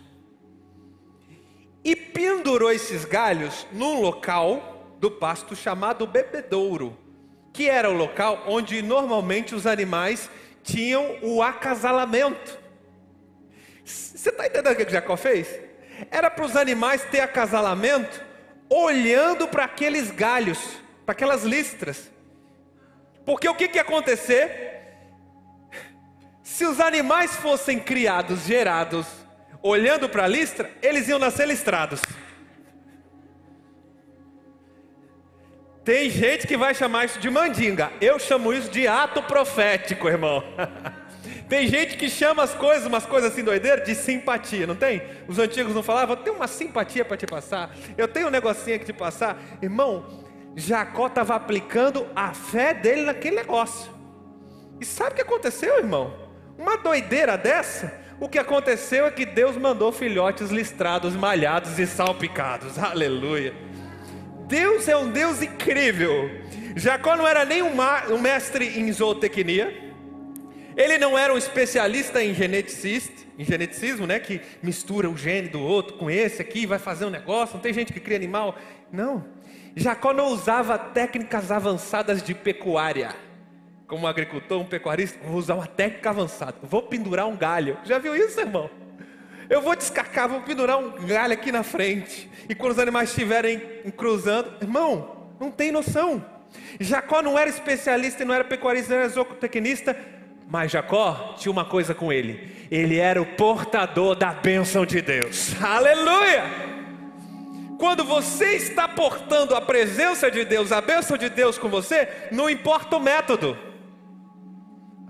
E 1.88 1.96
pendurou 1.96 2.70
esses 2.70 3.06
galhos 3.06 3.66
num 3.72 4.02
local 4.02 4.94
do 5.00 5.10
pasto 5.10 5.56
chamado 5.56 6.06
bebedouro, 6.06 6.98
que 7.54 7.70
era 7.70 7.90
o 7.90 7.94
local 7.94 8.44
onde 8.46 8.82
normalmente 8.82 9.56
os 9.56 9.66
animais 9.66 10.30
tinham 10.62 11.18
o 11.22 11.42
acasalamento. 11.42 12.60
Você 13.86 14.28
está 14.30 14.48
entendendo 14.48 14.74
o 14.74 14.76
que 14.76 14.92
Jacó 14.92 15.16
fez? 15.16 15.48
Era 16.12 16.30
para 16.30 16.44
os 16.44 16.58
animais 16.58 17.06
ter 17.06 17.22
acasalamento 17.22 18.22
olhando 18.70 19.48
para 19.48 19.64
aqueles 19.64 20.12
galhos, 20.12 20.60
para 21.06 21.14
aquelas 21.14 21.46
listras. 21.46 22.12
Porque 23.26 23.48
o 23.48 23.56
que, 23.56 23.70
que 23.70 23.78
ia 23.78 23.82
acontecer? 23.82 24.92
Se 26.44 26.66
os 26.66 26.82
animais 26.82 27.34
fossem 27.38 27.80
criados, 27.80 28.42
gerados, 28.42 29.08
olhando 29.62 30.08
para 30.08 30.24
a 30.24 30.28
listra, 30.28 30.70
eles 30.82 31.08
iam 31.08 31.20
nascer 31.20 31.48
listrados. 31.48 32.02
Tem 35.84 36.10
gente 36.10 36.46
que 36.46 36.58
vai 36.58 36.76
chamar 36.76 37.06
isso 37.06 37.20
de 37.20 37.30
mandinga. 37.30 37.92
Eu 38.02 38.20
chamo 38.20 38.54
isso 38.54 38.70
de 38.70 38.88
ato 38.88 39.24
profético, 39.24 40.10
irmão. 40.10 40.44
Tem 41.48 41.66
gente 41.68 41.96
que 41.96 42.10
chama 42.10 42.44
as 42.44 42.54
coisas, 42.54 42.86
umas 42.86 43.06
coisas 43.06 43.32
assim 43.32 43.42
doideiras, 43.42 43.86
de 43.86 43.96
simpatia, 43.96 44.68
não 44.68 44.76
tem? 44.76 45.02
Os 45.30 45.40
antigos 45.40 45.74
não 45.74 45.82
falavam, 45.82 46.18
tenho 46.18 46.36
uma 46.36 46.48
simpatia 46.48 47.06
para 47.06 47.16
te 47.16 47.26
passar, 47.26 47.74
eu 47.98 48.06
tenho 48.06 48.28
um 48.28 48.30
negocinho 48.30 48.76
aqui 48.76 48.86
te 48.86 48.92
passar. 48.92 49.38
Irmão, 49.62 50.06
Jacó 50.58 51.08
estava 51.08 51.36
aplicando 51.36 52.06
a 52.14 52.34
fé 52.34 52.74
dele 52.74 53.04
naquele 53.04 53.38
negócio. 53.38 53.90
E 54.80 54.86
sabe 54.86 55.12
o 55.12 55.16
que 55.16 55.22
aconteceu, 55.22 55.78
irmão? 55.78 56.14
Uma 56.58 56.78
doideira 56.78 57.38
dessa, 57.38 57.94
o 58.20 58.28
que 58.28 58.40
aconteceu 58.40 59.06
é 59.06 59.12
que 59.12 59.26
Deus 59.26 59.56
mandou 59.58 59.92
filhotes 59.92 60.50
listrados, 60.50 61.16
malhados 61.16 61.78
e 61.80 61.86
salpicados. 61.86 62.78
Aleluia. 62.80 63.54
Deus 64.48 64.88
é 64.88 64.96
um 64.96 65.12
Deus 65.12 65.42
incrível. 65.42 66.30
Jacó 66.76 67.16
não 67.16 67.28
era 67.28 67.44
nem 67.44 67.62
um, 67.62 68.20
mestre 68.20 68.80
em 68.80 68.92
zootecnia 68.92 69.88
ele 70.78 71.00
não 71.00 71.18
era 71.18 71.34
um 71.34 71.38
especialista 71.38 72.24
em 72.24 72.36
geneticista, 72.36 73.24
em 73.36 73.44
geneticismo, 73.44 74.06
né, 74.06 74.20
que 74.20 74.40
mistura 74.62 75.10
o 75.10 75.18
gene 75.18 75.48
do 75.48 75.60
outro 75.60 75.98
com 75.98 76.08
esse 76.08 76.40
aqui, 76.40 76.68
vai 76.68 76.78
fazer 76.78 77.06
um 77.06 77.10
negócio. 77.10 77.56
Não 77.56 77.62
tem 77.62 77.74
gente 77.74 77.92
que 77.92 78.00
cria 78.00 78.16
animal. 78.16 78.56
Não. 78.92 79.26
Jacó 79.76 80.14
não 80.14 80.28
usava 80.28 80.78
técnicas 80.78 81.50
avançadas 81.50 82.22
de 82.22 82.36
pecuária. 82.36 83.16
Como 83.88 84.04
um 84.04 84.08
agricultor, 84.08 84.60
um 84.60 84.66
pecuarista, 84.66 85.18
vou 85.24 85.38
usar 85.38 85.56
uma 85.56 85.68
técnica 85.68 86.10
avançada. 86.10 86.56
Vou 86.64 86.82
pendurar 86.82 87.28
um 87.28 87.38
galho. 87.38 87.78
Já 87.86 87.98
viu 87.98 88.16
isso, 88.16 88.40
irmão? 88.40 88.70
Eu 89.50 89.62
vou 89.62 89.76
descarcar, 89.76 90.28
vou 90.28 90.42
pendurar 90.42 90.78
um 90.78 90.92
galho 91.06 91.34
aqui 91.34 91.52
na 91.52 91.64
frente. 91.64 92.30
E 92.50 92.54
quando 92.54 92.74
os 92.74 92.80
animais 92.80 93.10
estiverem 93.10 93.60
cruzando, 93.96 94.52
irmão, 94.62 95.30
não 95.40 95.50
tem 95.50 95.72
noção. 95.72 96.24
Jacó 96.80 97.22
não 97.22 97.40
era 97.40 97.50
especialista, 97.50 98.26
não 98.26 98.34
era 98.34 98.44
pecuarista, 98.44 98.94
não 98.94 99.02
era 99.02 99.10
zootecnista 99.10 99.96
mas 100.50 100.72
Jacó 100.72 101.36
tinha 101.38 101.52
uma 101.52 101.66
coisa 101.66 101.94
com 101.94 102.12
ele: 102.12 102.68
ele 102.72 102.98
era 102.98 103.22
o 103.22 103.26
portador 103.26 104.16
da 104.16 104.32
bênção 104.32 104.86
de 104.86 105.02
Deus. 105.02 105.54
Aleluia! 105.62 106.44
Quando 107.78 108.04
você 108.04 108.56
está 108.56 108.88
portando 108.88 109.54
a 109.54 109.62
presença 109.62 110.32
de 110.32 110.44
Deus, 110.46 110.72
a 110.72 110.82
bênção 110.82 111.16
de 111.16 111.30
Deus 111.30 111.60
com 111.60 111.70
você, 111.70 112.08
não 112.32 112.50
importa 112.50 112.96
o 112.96 113.00
método. 113.00 113.56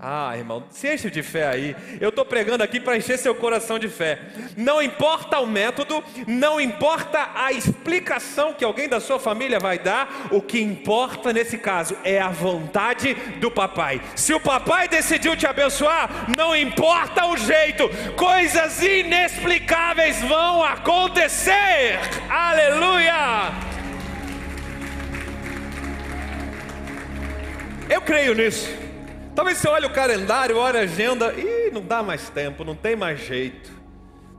Ah, 0.00 0.36
irmão, 0.36 0.62
se 0.70 0.94
enche 0.94 1.10
de 1.10 1.24
fé 1.24 1.48
aí. 1.48 1.74
Eu 2.00 2.10
estou 2.10 2.24
pregando 2.24 2.62
aqui 2.62 2.78
para 2.78 2.96
encher 2.96 3.18
seu 3.18 3.34
coração 3.34 3.80
de 3.80 3.88
fé. 3.88 4.20
Não 4.56 4.80
importa 4.80 5.40
o 5.40 5.46
método, 5.46 6.04
não 6.24 6.60
importa 6.60 7.30
a 7.34 7.50
explicação 7.50 8.54
que 8.54 8.64
alguém 8.64 8.88
da 8.88 9.00
sua 9.00 9.18
família 9.18 9.58
vai 9.58 9.76
dar, 9.76 10.28
o 10.30 10.40
que 10.40 10.60
importa 10.60 11.32
nesse 11.32 11.58
caso 11.58 11.96
é 12.04 12.20
a 12.20 12.28
vontade 12.28 13.12
do 13.40 13.50
papai. 13.50 14.00
Se 14.14 14.32
o 14.32 14.38
papai 14.38 14.86
decidiu 14.86 15.36
te 15.36 15.48
abençoar, 15.48 16.26
não 16.36 16.54
importa 16.54 17.26
o 17.26 17.36
jeito, 17.36 17.90
coisas 18.14 18.80
inexplicáveis 18.80 20.20
vão 20.22 20.62
acontecer. 20.62 21.98
Aleluia! 22.30 23.50
Eu 27.90 28.00
creio 28.00 28.34
nisso. 28.34 28.87
Talvez 29.38 29.58
você 29.58 29.68
olhe 29.68 29.86
o 29.86 29.90
calendário, 29.90 30.56
olhe 30.56 30.78
a 30.78 30.80
agenda 30.80 31.32
e 31.32 31.70
não 31.70 31.80
dá 31.80 32.02
mais 32.02 32.28
tempo, 32.28 32.64
não 32.64 32.74
tem 32.74 32.96
mais 32.96 33.20
jeito. 33.20 33.70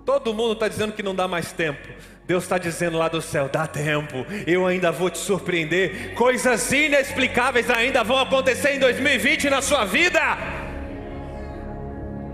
Todo 0.05 0.33
mundo 0.33 0.51
está 0.51 0.67
dizendo 0.67 0.91
que 0.91 1.01
não 1.01 1.15
dá 1.15 1.25
mais 1.25 1.53
tempo. 1.53 1.87
Deus 2.27 2.43
está 2.43 2.57
dizendo 2.57 2.97
lá 2.97 3.07
do 3.07 3.21
céu: 3.21 3.47
dá 3.47 3.65
tempo, 3.65 4.25
eu 4.45 4.67
ainda 4.67 4.91
vou 4.91 5.09
te 5.09 5.17
surpreender. 5.17 6.13
Coisas 6.15 6.69
inexplicáveis 6.73 7.69
ainda 7.69 8.03
vão 8.03 8.19
acontecer 8.19 8.71
em 8.71 8.79
2020 8.79 9.49
na 9.49 9.61
sua 9.61 9.85
vida. 9.85 10.19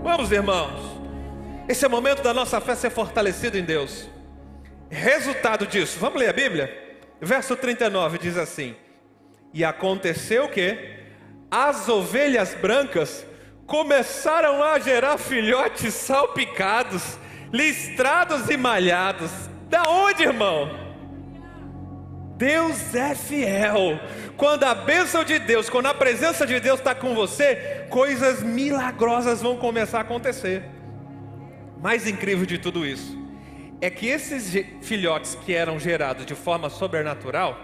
Vamos, 0.02 0.32
irmãos. 0.32 0.98
Esse 1.68 1.84
é 1.84 1.88
o 1.88 1.90
momento 1.92 2.20
da 2.20 2.34
nossa 2.34 2.60
fé 2.60 2.74
ser 2.74 2.90
fortalecida 2.90 3.56
em 3.56 3.64
Deus. 3.64 4.10
Resultado 4.90 5.68
disso, 5.68 6.00
vamos 6.00 6.18
ler 6.18 6.30
a 6.30 6.32
Bíblia? 6.32 6.96
Verso 7.20 7.54
39 7.54 8.18
diz 8.18 8.36
assim: 8.36 8.74
E 9.54 9.64
aconteceu 9.64 10.46
o 10.46 10.48
que? 10.48 11.05
As 11.56 11.88
ovelhas 11.88 12.54
brancas 12.54 13.24
começaram 13.66 14.62
a 14.62 14.78
gerar 14.78 15.16
filhotes 15.16 15.94
salpicados, 15.94 17.18
listrados 17.50 18.50
e 18.50 18.58
malhados. 18.58 19.30
Da 19.70 19.84
onde, 19.88 20.22
irmão? 20.22 20.68
Deus 22.36 22.94
é 22.94 23.14
fiel. 23.14 23.98
Quando 24.36 24.64
a 24.64 24.74
bênção 24.74 25.24
de 25.24 25.38
Deus, 25.38 25.70
quando 25.70 25.86
a 25.86 25.94
presença 25.94 26.46
de 26.46 26.60
Deus 26.60 26.78
está 26.78 26.94
com 26.94 27.14
você, 27.14 27.86
coisas 27.88 28.42
milagrosas 28.42 29.40
vão 29.40 29.56
começar 29.56 29.96
a 29.96 30.02
acontecer. 30.02 30.62
Mais 31.80 32.06
incrível 32.06 32.44
de 32.44 32.58
tudo 32.58 32.84
isso 32.84 33.16
é 33.80 33.88
que 33.88 34.08
esses 34.08 34.52
filhotes 34.82 35.34
que 35.36 35.54
eram 35.54 35.80
gerados 35.80 36.26
de 36.26 36.34
forma 36.34 36.68
sobrenatural, 36.68 37.58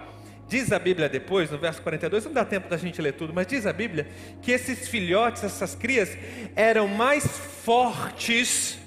Diz 0.53 0.71
a 0.71 0.79
Bíblia 0.79 1.09
depois, 1.09 1.51
no 1.51 1.57
verso 1.57 1.81
42, 1.81 2.27
não 2.27 2.33
dá 2.35 2.45
tempo 2.45 2.69
da 2.69 2.77
gente 2.77 3.01
ler 3.01 3.15
tudo, 3.15 3.33
mas 3.33 3.47
diz 3.47 3.65
a 3.65 3.73
Bíblia 3.73 4.07
que 4.43 4.53
esses 4.53 4.87
filhotes, 4.87 5.43
essas 5.43 5.75
crias, 5.75 6.15
eram 6.55 6.87
mais 6.87 7.25
fortes 7.25 8.79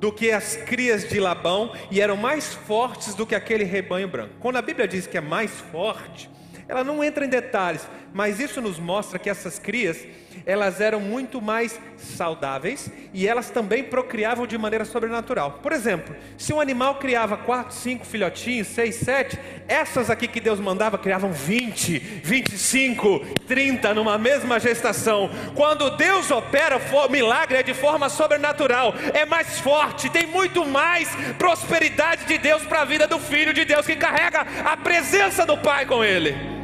do 0.00 0.10
que 0.10 0.32
as 0.32 0.56
crias 0.56 1.08
de 1.08 1.20
Labão 1.20 1.72
e 1.88 2.00
eram 2.00 2.16
mais 2.16 2.52
fortes 2.52 3.14
do 3.14 3.24
que 3.24 3.36
aquele 3.36 3.62
rebanho 3.62 4.08
branco. 4.08 4.34
Quando 4.40 4.56
a 4.56 4.62
Bíblia 4.62 4.88
diz 4.88 5.06
que 5.06 5.16
é 5.16 5.20
mais 5.20 5.52
forte, 5.52 6.28
ela 6.66 6.82
não 6.82 7.04
entra 7.04 7.24
em 7.24 7.28
detalhes, 7.28 7.86
mas 8.12 8.40
isso 8.40 8.60
nos 8.60 8.78
mostra 8.78 9.18
que 9.18 9.30
essas 9.30 9.58
crias 9.58 10.06
elas 10.46 10.80
eram 10.80 11.00
muito 11.00 11.40
mais 11.40 11.78
saudáveis 11.96 12.90
e 13.12 13.28
elas 13.28 13.50
também 13.50 13.84
procriavam 13.84 14.46
de 14.46 14.56
maneira 14.58 14.84
sobrenatural. 14.84 15.60
Por 15.62 15.72
exemplo, 15.72 16.14
se 16.36 16.52
um 16.52 16.60
animal 16.60 16.96
criava 16.96 17.36
4, 17.36 17.74
5 17.74 18.06
filhotinhos, 18.06 18.66
6, 18.68 18.94
7, 18.94 19.38
essas 19.68 20.10
aqui 20.10 20.26
que 20.26 20.40
Deus 20.40 20.58
mandava 20.58 20.98
criavam 20.98 21.32
20, 21.32 21.98
25, 21.98 23.20
30 23.46 23.94
numa 23.94 24.18
mesma 24.18 24.58
gestação. 24.58 25.30
Quando 25.54 25.96
Deus 25.96 26.30
opera 26.30 26.80
milagre 27.10 27.58
é 27.58 27.62
de 27.62 27.74
forma 27.74 28.08
sobrenatural, 28.08 28.94
é 29.12 29.24
mais 29.24 29.58
forte, 29.58 30.10
tem 30.10 30.26
muito 30.26 30.64
mais 30.64 31.08
prosperidade 31.38 32.24
de 32.26 32.38
Deus 32.38 32.62
para 32.62 32.82
a 32.82 32.84
vida 32.84 33.06
do 33.06 33.18
filho 33.18 33.52
de 33.52 33.64
Deus 33.64 33.86
que 33.86 33.96
carrega 33.96 34.46
a 34.64 34.76
presença 34.76 35.44
do 35.44 35.58
Pai 35.58 35.86
com 35.86 36.02
ele. 36.02 36.61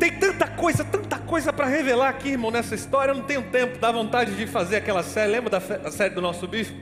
Tem 0.00 0.10
tanta 0.12 0.48
coisa, 0.48 0.82
tanta 0.82 1.18
coisa 1.18 1.52
para 1.52 1.66
revelar 1.66 2.08
aqui, 2.08 2.30
irmão, 2.30 2.50
nessa 2.50 2.74
história. 2.74 3.12
Eu 3.12 3.16
não 3.16 3.24
tenho 3.24 3.42
tempo, 3.42 3.78
dá 3.78 3.92
vontade 3.92 4.34
de 4.34 4.46
fazer 4.46 4.76
aquela 4.76 5.02
série. 5.02 5.30
Lembra 5.30 5.50
da, 5.50 5.90
série 5.90 6.14
do 6.14 6.22
nosso 6.22 6.48
bispo? 6.48 6.74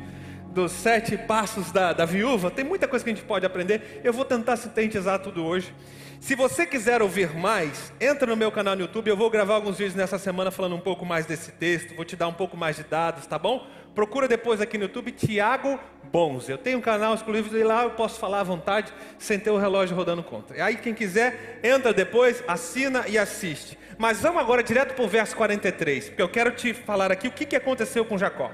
Dos 0.59 0.73
sete 0.73 1.17
passos 1.17 1.71
da, 1.71 1.93
da 1.93 2.05
viúva? 2.05 2.51
Tem 2.51 2.65
muita 2.65 2.89
coisa 2.89 3.05
que 3.05 3.11
a 3.13 3.15
gente 3.15 3.25
pode 3.25 3.47
aprender. 3.47 4.01
Eu 4.03 4.13
vou 4.13 4.25
tentar 4.25 4.57
sintetizar 4.57 5.21
tudo 5.21 5.45
hoje. 5.45 5.73
Se 6.19 6.35
você 6.35 6.67
quiser 6.67 7.01
ouvir 7.01 7.33
mais, 7.33 7.93
entra 8.01 8.27
no 8.27 8.37
meu 8.37 8.51
canal 8.51 8.75
no 8.75 8.81
YouTube. 8.81 9.09
Eu 9.09 9.17
vou 9.17 9.31
gravar 9.31 9.55
alguns 9.55 9.79
vídeos 9.79 9.95
nessa 9.95 10.19
semana 10.19 10.51
falando 10.51 10.75
um 10.75 10.81
pouco 10.81 11.07
mais 11.07 11.27
desse 11.27 11.53
texto. 11.53 11.95
Vou 11.95 12.05
te 12.05 12.17
dar 12.17 12.27
um 12.27 12.33
pouco 12.33 12.57
mais 12.57 12.75
de 12.75 12.83
dados, 12.83 13.25
tá 13.25 13.39
bom? 13.39 13.69
Procura 13.95 14.27
depois 14.27 14.61
aqui 14.61 14.77
no 14.77 14.87
YouTube 14.87 15.13
Tiago 15.13 15.79
bons. 16.11 16.49
Eu 16.49 16.59
tenho 16.59 16.79
um 16.79 16.83
canal 16.83 17.15
exclusivo 17.15 17.57
e 17.57 17.63
lá 17.63 17.85
eu 17.85 17.91
posso 17.91 18.19
falar 18.19 18.41
à 18.41 18.43
vontade 18.43 18.93
sem 19.17 19.39
ter 19.39 19.51
o 19.51 19.59
relógio 19.59 19.95
rodando 19.95 20.25
contra. 20.25 20.57
E 20.57 20.61
aí 20.61 20.75
quem 20.75 20.93
quiser, 20.93 21.61
entra 21.63 21.93
depois, 21.93 22.43
assina 22.49 23.05
e 23.07 23.17
assiste. 23.17 23.79
Mas 23.97 24.23
vamos 24.23 24.43
agora 24.43 24.61
direto 24.61 24.93
para 24.97 25.05
o 25.05 25.09
verso 25.09 25.37
43, 25.37 26.09
porque 26.09 26.23
eu 26.23 26.29
quero 26.29 26.51
te 26.51 26.75
falar 26.75 27.13
aqui 27.13 27.29
o 27.29 27.31
que 27.31 27.55
aconteceu 27.55 28.05
com 28.05 28.19
Jacó. 28.19 28.51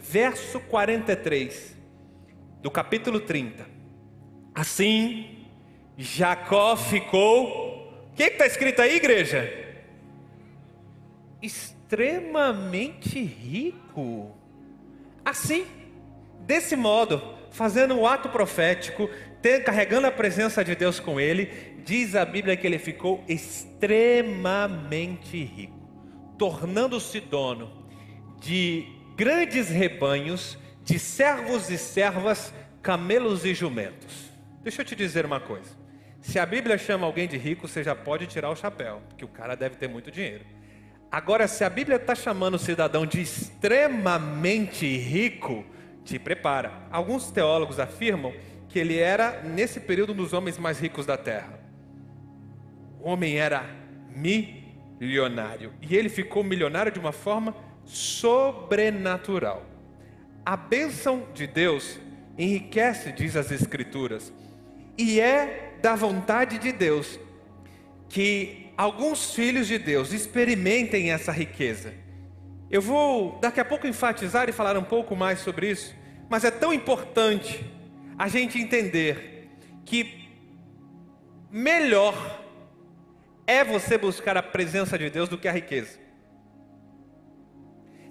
Verso 0.00 0.60
43 0.60 1.76
do 2.62 2.70
capítulo 2.70 3.20
30. 3.20 3.66
Assim, 4.54 5.46
Jacó 5.96 6.76
ficou. 6.76 8.10
O 8.12 8.14
que 8.14 8.24
está 8.24 8.46
escrito 8.46 8.82
aí, 8.82 8.96
igreja? 8.96 9.50
Extremamente 11.40 13.22
rico. 13.22 14.36
Assim, 15.24 15.64
Desse 16.48 16.74
modo, 16.74 17.22
fazendo 17.50 17.94
o 17.94 18.00
um 18.00 18.06
ato 18.06 18.30
profético, 18.30 19.10
carregando 19.66 20.06
a 20.06 20.10
presença 20.10 20.64
de 20.64 20.74
Deus 20.74 20.98
com 20.98 21.20
ele, 21.20 21.50
diz 21.84 22.16
a 22.16 22.24
Bíblia 22.24 22.56
que 22.56 22.66
ele 22.66 22.78
ficou 22.78 23.22
extremamente 23.28 25.44
rico, 25.44 25.78
tornando-se 26.38 27.20
dono 27.20 27.70
de 28.40 28.86
grandes 29.18 29.68
rebanhos, 29.68 30.56
de 30.84 30.96
servos 30.96 31.68
e 31.70 31.76
servas, 31.76 32.54
camelos 32.80 33.44
e 33.44 33.52
jumentos. 33.52 34.30
Deixa 34.62 34.82
eu 34.82 34.86
te 34.86 34.94
dizer 34.94 35.26
uma 35.26 35.40
coisa. 35.40 35.76
Se 36.20 36.38
a 36.38 36.46
Bíblia 36.46 36.78
chama 36.78 37.04
alguém 37.04 37.26
de 37.26 37.36
rico, 37.36 37.66
você 37.66 37.82
já 37.82 37.96
pode 37.96 38.28
tirar 38.28 38.48
o 38.48 38.54
chapéu, 38.54 39.02
porque 39.08 39.24
o 39.24 39.28
cara 39.28 39.56
deve 39.56 39.74
ter 39.74 39.88
muito 39.88 40.08
dinheiro. 40.08 40.44
Agora, 41.10 41.48
se 41.48 41.64
a 41.64 41.70
Bíblia 41.70 41.96
está 41.96 42.14
chamando 42.14 42.54
o 42.54 42.58
cidadão 42.60 43.04
de 43.04 43.20
extremamente 43.20 44.86
rico, 44.86 45.66
te 46.04 46.16
prepara. 46.16 46.86
Alguns 46.88 47.28
teólogos 47.32 47.80
afirmam 47.80 48.32
que 48.68 48.78
ele 48.78 48.98
era, 48.98 49.42
nesse 49.42 49.80
período, 49.80 50.12
um 50.12 50.16
dos 50.16 50.32
homens 50.32 50.58
mais 50.58 50.78
ricos 50.78 51.04
da 51.04 51.16
terra. 51.16 51.58
O 53.00 53.08
homem 53.08 53.36
era 53.36 53.64
milionário. 54.14 55.72
E 55.82 55.96
ele 55.96 56.08
ficou 56.08 56.44
milionário 56.44 56.92
de 56.92 57.00
uma 57.00 57.10
forma 57.10 57.67
sobrenatural. 57.88 59.64
A 60.44 60.56
bênção 60.56 61.26
de 61.34 61.46
Deus 61.46 61.98
enriquece, 62.36 63.10
diz 63.12 63.34
as 63.34 63.50
Escrituras, 63.50 64.32
e 64.96 65.18
é 65.20 65.74
da 65.82 65.96
vontade 65.96 66.58
de 66.58 66.70
Deus 66.70 67.18
que 68.08 68.70
alguns 68.76 69.34
filhos 69.34 69.66
de 69.66 69.78
Deus 69.78 70.12
experimentem 70.12 71.10
essa 71.10 71.32
riqueza. 71.32 71.92
Eu 72.70 72.82
vou 72.82 73.38
daqui 73.40 73.60
a 73.60 73.64
pouco 73.64 73.86
enfatizar 73.86 74.48
e 74.48 74.52
falar 74.52 74.76
um 74.76 74.84
pouco 74.84 75.16
mais 75.16 75.40
sobre 75.40 75.70
isso, 75.70 75.94
mas 76.28 76.44
é 76.44 76.50
tão 76.50 76.72
importante 76.72 77.64
a 78.18 78.28
gente 78.28 78.58
entender 78.58 79.48
que 79.84 80.28
melhor 81.50 82.44
é 83.46 83.64
você 83.64 83.96
buscar 83.96 84.36
a 84.36 84.42
presença 84.42 84.98
de 84.98 85.08
Deus 85.08 85.28
do 85.28 85.38
que 85.38 85.48
a 85.48 85.52
riqueza. 85.52 86.07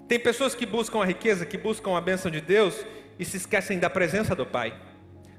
Tem 0.08 0.18
pessoas 0.18 0.54
que 0.54 0.64
buscam 0.64 1.02
a 1.02 1.04
riqueza, 1.04 1.44
que 1.44 1.58
buscam 1.58 1.94
a 1.94 2.00
bênção 2.00 2.30
de 2.30 2.40
Deus 2.40 2.74
e 3.18 3.24
se 3.26 3.36
esquecem 3.36 3.78
da 3.78 3.90
presença 3.90 4.34
do 4.34 4.46
Pai. 4.46 4.74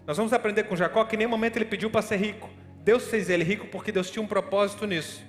Nós 0.05 0.15
vamos 0.15 0.31
aprender 0.31 0.63
com 0.63 0.75
Jacó 0.75 1.03
que 1.05 1.15
em 1.15 1.19
nenhum 1.19 1.31
momento 1.31 1.57
ele 1.57 1.65
pediu 1.65 1.89
para 1.89 2.03
ser 2.03 2.17
rico. 2.17 2.47
Deus 2.83 3.07
fez 3.07 3.29
ele 3.31 3.43
rico 3.43 3.67
porque 3.67 3.91
Deus 3.91 4.11
tinha 4.11 4.21
um 4.21 4.27
propósito 4.27 4.85
nisso. 4.85 5.23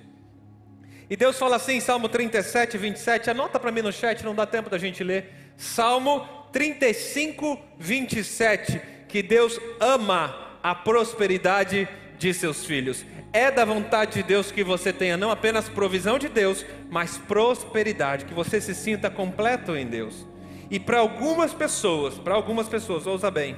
E 1.09 1.17
Deus 1.17 1.37
fala 1.39 1.55
assim 1.55 1.73
em 1.73 1.79
Salmo 1.81 2.07
37, 2.07 2.77
27, 2.77 3.31
anota 3.31 3.59
para 3.59 3.71
mim 3.71 3.81
no 3.81 3.91
chat, 3.91 4.23
não 4.23 4.35
dá 4.35 4.45
tempo 4.45 4.69
da 4.69 4.77
gente 4.77 5.03
ler. 5.03 5.29
Salmo 5.57 6.25
35, 6.53 7.59
27, 7.79 8.79
que 9.07 9.21
Deus 9.23 9.59
ama 9.79 10.57
a 10.63 10.75
prosperidade 10.75 11.87
de 12.21 12.35
seus 12.35 12.63
filhos. 12.63 13.03
É 13.33 13.49
da 13.49 13.65
vontade 13.65 14.13
de 14.13 14.23
Deus 14.23 14.51
que 14.51 14.63
você 14.63 14.93
tenha 14.93 15.17
não 15.17 15.31
apenas 15.31 15.67
provisão 15.67 16.19
de 16.19 16.29
Deus, 16.29 16.63
mas 16.87 17.17
prosperidade, 17.17 18.25
que 18.25 18.33
você 18.33 18.61
se 18.61 18.75
sinta 18.75 19.09
completo 19.09 19.75
em 19.75 19.87
Deus. 19.87 20.27
E 20.69 20.79
para 20.79 20.99
algumas 20.99 21.51
pessoas, 21.51 22.19
para 22.19 22.35
algumas 22.35 22.69
pessoas, 22.69 23.07
ouça 23.07 23.31
bem, 23.31 23.57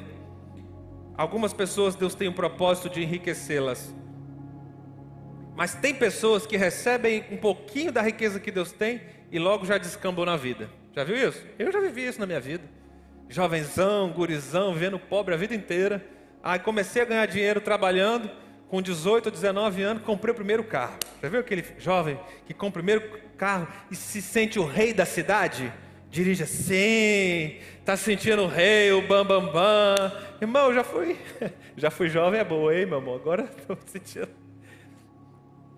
algumas 1.17 1.51
pessoas 1.51 1.93
Deus 1.93 2.15
tem 2.15 2.29
um 2.29 2.33
propósito 2.33 2.89
de 2.89 3.03
enriquecê-las. 3.03 3.93
Mas 5.57 5.75
tem 5.75 5.93
pessoas 5.93 6.47
que 6.47 6.55
recebem 6.55 7.25
um 7.29 7.37
pouquinho 7.37 7.91
da 7.91 8.01
riqueza 8.01 8.39
que 8.39 8.49
Deus 8.49 8.71
tem 8.71 9.01
e 9.29 9.37
logo 9.39 9.65
já 9.65 9.77
descambam 9.77 10.25
na 10.25 10.37
vida. 10.37 10.69
Já 10.95 11.03
viu 11.03 11.17
isso? 11.17 11.45
Eu 11.59 11.69
já 11.69 11.81
vivi 11.81 12.07
isso 12.07 12.19
na 12.19 12.25
minha 12.25 12.39
vida. 12.39 12.63
Jovenzão, 13.27 14.09
gurizão, 14.09 14.73
vendo 14.73 14.97
pobre 14.97 15.33
a 15.33 15.37
vida 15.37 15.53
inteira. 15.53 16.03
Aí 16.41 16.59
comecei 16.59 17.01
a 17.01 17.05
ganhar 17.05 17.25
dinheiro 17.25 17.59
trabalhando 17.59 18.31
com 18.73 18.81
18 18.81 19.27
ou 19.27 19.31
19 19.31 19.83
anos, 19.83 20.01
comprei 20.01 20.31
o 20.31 20.35
primeiro 20.35 20.63
carro. 20.63 20.97
Já 21.21 21.29
viu 21.29 21.39
aquele 21.41 21.63
jovem 21.77 22.19
que 22.47 22.55
compra 22.55 22.81
o 22.81 22.83
primeiro 22.83 23.19
carro 23.37 23.67
e 23.91 23.95
se 23.95 24.19
sente 24.19 24.57
o 24.57 24.65
rei 24.65 24.91
da 24.91 25.05
cidade? 25.05 25.71
Dirige 26.09 26.41
assim, 26.41 27.59
está 27.77 27.95
sentindo 27.95 28.41
o 28.41 28.47
rei, 28.47 28.91
o 28.91 29.07
bam 29.07 29.23
bam 29.23 29.45
bam. 29.45 30.11
Irmão, 30.41 30.73
já 30.73 30.83
fui, 30.83 31.15
já 31.77 31.91
fui 31.91 32.09
jovem, 32.09 32.39
é 32.39 32.43
boa, 32.43 32.75
hein, 32.75 32.87
meu 32.87 32.97
amor? 32.97 33.21
Agora 33.21 33.43
estou 33.55 33.77
sentindo. 33.85 34.29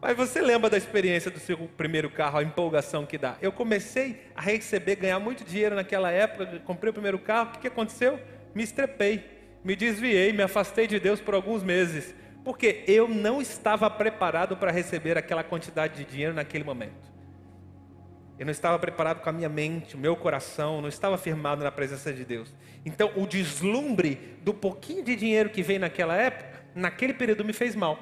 Mas 0.01 0.15
você 0.15 0.39
lembra 0.39 0.69
da 0.69 0.77
experiência 0.77 1.29
do 1.29 1.37
seu 1.37 1.57
primeiro 1.75 2.09
carro, 2.09 2.37
a 2.37 2.43
empolgação 2.43 3.05
que 3.05 3.17
dá? 3.17 3.35
Eu 3.41 3.51
comecei 3.51 4.21
a 4.33 4.39
receber, 4.39 4.95
ganhar 4.95 5.19
muito 5.19 5.43
dinheiro 5.43 5.75
naquela 5.75 6.11
época, 6.11 6.61
comprei 6.63 6.91
o 6.91 6.93
primeiro 6.93 7.19
carro, 7.19 7.57
o 7.57 7.59
que 7.59 7.67
aconteceu? 7.67 8.17
Me 8.53 8.63
estrepei, 8.63 9.21
me 9.65 9.75
desviei, 9.75 10.31
me 10.31 10.43
afastei 10.43 10.87
de 10.87 10.97
Deus 10.97 11.19
por 11.19 11.33
alguns 11.33 11.61
meses 11.61 12.15
porque 12.45 12.83
eu 12.87 13.07
não 13.07 13.41
estava 13.41 13.89
preparado 13.89 14.55
para 14.55 14.71
receber 14.71 15.17
aquela 15.17 15.43
quantidade 15.43 15.95
de 15.95 16.05
dinheiro 16.05 16.35
naquele 16.35 16.63
momento. 16.63 17.11
Eu 18.37 18.45
não 18.45 18.51
estava 18.51 18.77
preparado 18.77 19.19
com 19.21 19.29
a 19.29 19.33
minha 19.33 19.49
mente, 19.49 19.95
o 19.95 19.97
meu 19.97 20.15
coração, 20.15 20.79
não 20.79 20.87
estava 20.87 21.17
firmado 21.17 21.63
na 21.63 21.71
presença 21.71 22.13
de 22.13 22.23
Deus. 22.23 22.53
Então, 22.85 23.11
o 23.15 23.25
deslumbre 23.25 24.37
do 24.43 24.53
pouquinho 24.53 25.03
de 25.03 25.15
dinheiro 25.15 25.49
que 25.49 25.63
veio 25.63 25.79
naquela 25.79 26.15
época, 26.15 26.63
naquele 26.75 27.15
período 27.15 27.43
me 27.43 27.51
fez 27.51 27.75
mal. 27.75 27.97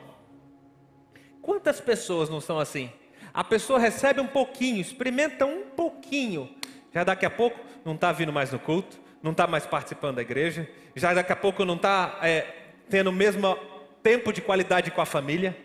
Quantas 1.41 1.79
pessoas 1.79 2.29
não 2.29 2.41
são 2.41 2.59
assim? 2.59 2.91
A 3.33 3.45
pessoa 3.45 3.79
recebe 3.79 4.19
um 4.19 4.27
pouquinho, 4.27 4.81
experimenta 4.81 5.45
um 5.45 5.69
pouquinho, 5.69 6.49
já 6.93 7.05
daqui 7.05 7.25
a 7.25 7.29
pouco 7.29 7.57
não 7.85 7.95
está 7.95 8.11
vindo 8.11 8.33
mais 8.33 8.51
no 8.51 8.59
culto, 8.59 8.99
não 9.21 9.31
está 9.31 9.47
mais 9.47 9.65
participando 9.65 10.17
da 10.17 10.21
igreja, 10.21 10.69
já 10.95 11.13
daqui 11.13 11.31
a 11.31 11.35
pouco 11.35 11.63
não 11.63 11.75
está 11.75 12.19
é, 12.21 12.45
tendo 12.89 13.11
mesmo 13.11 13.57
tempo 14.03 14.33
de 14.33 14.41
qualidade 14.41 14.91
com 14.91 15.01
a 15.01 15.05
família. 15.05 15.57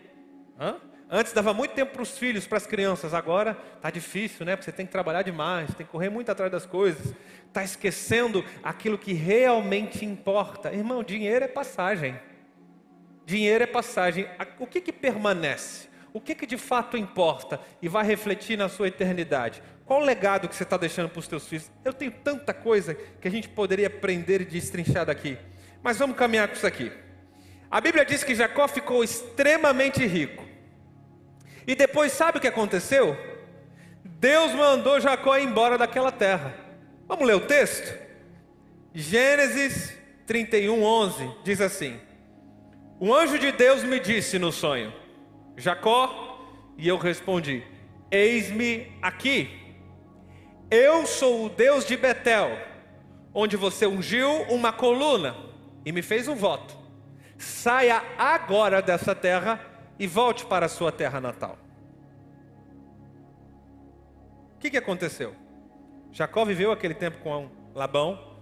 Hã? 0.57 0.77
Antes 1.11 1.33
dava 1.33 1.53
muito 1.53 1.73
tempo 1.73 1.93
para 1.93 2.03
os 2.03 2.17
filhos, 2.17 2.47
para 2.47 2.57
as 2.57 2.65
crianças. 2.65 3.13
Agora 3.13 3.57
está 3.75 3.89
difícil, 3.89 4.45
né? 4.45 4.55
Porque 4.55 4.65
você 4.65 4.71
tem 4.71 4.85
que 4.85 4.91
trabalhar 4.91 5.23
demais, 5.23 5.73
tem 5.73 5.85
que 5.85 5.91
correr 5.91 6.09
muito 6.09 6.31
atrás 6.31 6.51
das 6.51 6.65
coisas. 6.65 7.13
Está 7.47 7.63
esquecendo 7.63 8.45
aquilo 8.63 8.97
que 8.97 9.11
realmente 9.11 10.05
importa. 10.05 10.71
Irmão, 10.71 11.03
dinheiro 11.03 11.43
é 11.43 11.47
passagem. 11.47 12.19
Dinheiro 13.25 13.63
é 13.63 13.67
passagem. 13.67 14.27
O 14.59 14.67
que, 14.67 14.79
que 14.79 14.93
permanece? 14.93 15.89
O 16.13 16.21
que, 16.21 16.33
que 16.33 16.45
de 16.45 16.57
fato 16.57 16.95
importa 16.95 17.59
e 17.81 17.87
vai 17.87 18.05
refletir 18.05 18.57
na 18.57 18.69
sua 18.69 18.87
eternidade? 18.87 19.61
Qual 19.85 20.01
o 20.01 20.05
legado 20.05 20.47
que 20.47 20.55
você 20.55 20.63
está 20.63 20.77
deixando 20.77 21.09
para 21.09 21.19
os 21.19 21.25
seus 21.25 21.47
filhos? 21.47 21.71
Eu 21.83 21.93
tenho 21.93 22.11
tanta 22.11 22.53
coisa 22.53 22.93
que 22.93 23.27
a 23.27 23.31
gente 23.31 23.49
poderia 23.49 23.87
aprender 23.87 24.41
e 24.41 24.45
destrinchar 24.45 25.07
daqui. 25.07 25.37
Mas 25.81 25.97
vamos 25.97 26.15
caminhar 26.15 26.47
com 26.47 26.53
isso 26.53 26.67
aqui. 26.67 26.91
A 27.71 27.79
Bíblia 27.79 28.03
diz 28.03 28.23
que 28.23 28.33
Jacó 28.33 28.67
ficou 28.67 29.03
extremamente 29.03 30.03
rico. 30.05 30.43
E 31.67 31.75
depois, 31.75 32.11
sabe 32.11 32.39
o 32.39 32.41
que 32.41 32.47
aconteceu? 32.47 33.15
Deus 34.03 34.53
mandou 34.53 34.99
Jacó 34.99 35.37
embora 35.37 35.77
daquela 35.77 36.11
terra. 36.11 36.55
Vamos 37.07 37.27
ler 37.27 37.35
o 37.35 37.41
texto? 37.41 37.95
Gênesis 38.93 39.95
31, 40.25 40.83
11 40.83 41.31
diz 41.43 41.61
assim: 41.61 41.99
O 42.99 43.13
anjo 43.13 43.37
de 43.37 43.51
Deus 43.51 43.83
me 43.83 43.99
disse 43.99 44.39
no 44.39 44.51
sonho, 44.51 44.91
Jacó, 45.55 46.43
e 46.75 46.87
eu 46.87 46.97
respondi: 46.97 47.63
Eis-me 48.09 48.91
aqui. 48.99 49.57
Eu 50.71 51.05
sou 51.05 51.45
o 51.45 51.49
Deus 51.49 51.85
de 51.85 51.95
Betel, 51.95 52.57
onde 53.31 53.55
você 53.55 53.85
ungiu 53.85 54.41
uma 54.43 54.73
coluna 54.73 55.35
e 55.85 55.91
me 55.91 56.01
fez 56.01 56.27
um 56.27 56.35
voto 56.35 56.78
saia 57.39 58.03
agora 58.17 58.81
dessa 58.81 59.15
terra 59.15 59.59
e 59.97 60.05
volte 60.05 60.45
para 60.45 60.65
a 60.65 60.69
sua 60.69 60.91
terra 60.91 61.19
natal. 61.19 61.57
O 64.55 64.59
que, 64.59 64.69
que 64.69 64.77
aconteceu? 64.77 65.33
Jacó 66.11 66.43
viveu 66.43 66.71
aquele 66.71 66.93
tempo 66.93 67.19
com 67.19 67.49
Labão, 67.73 68.37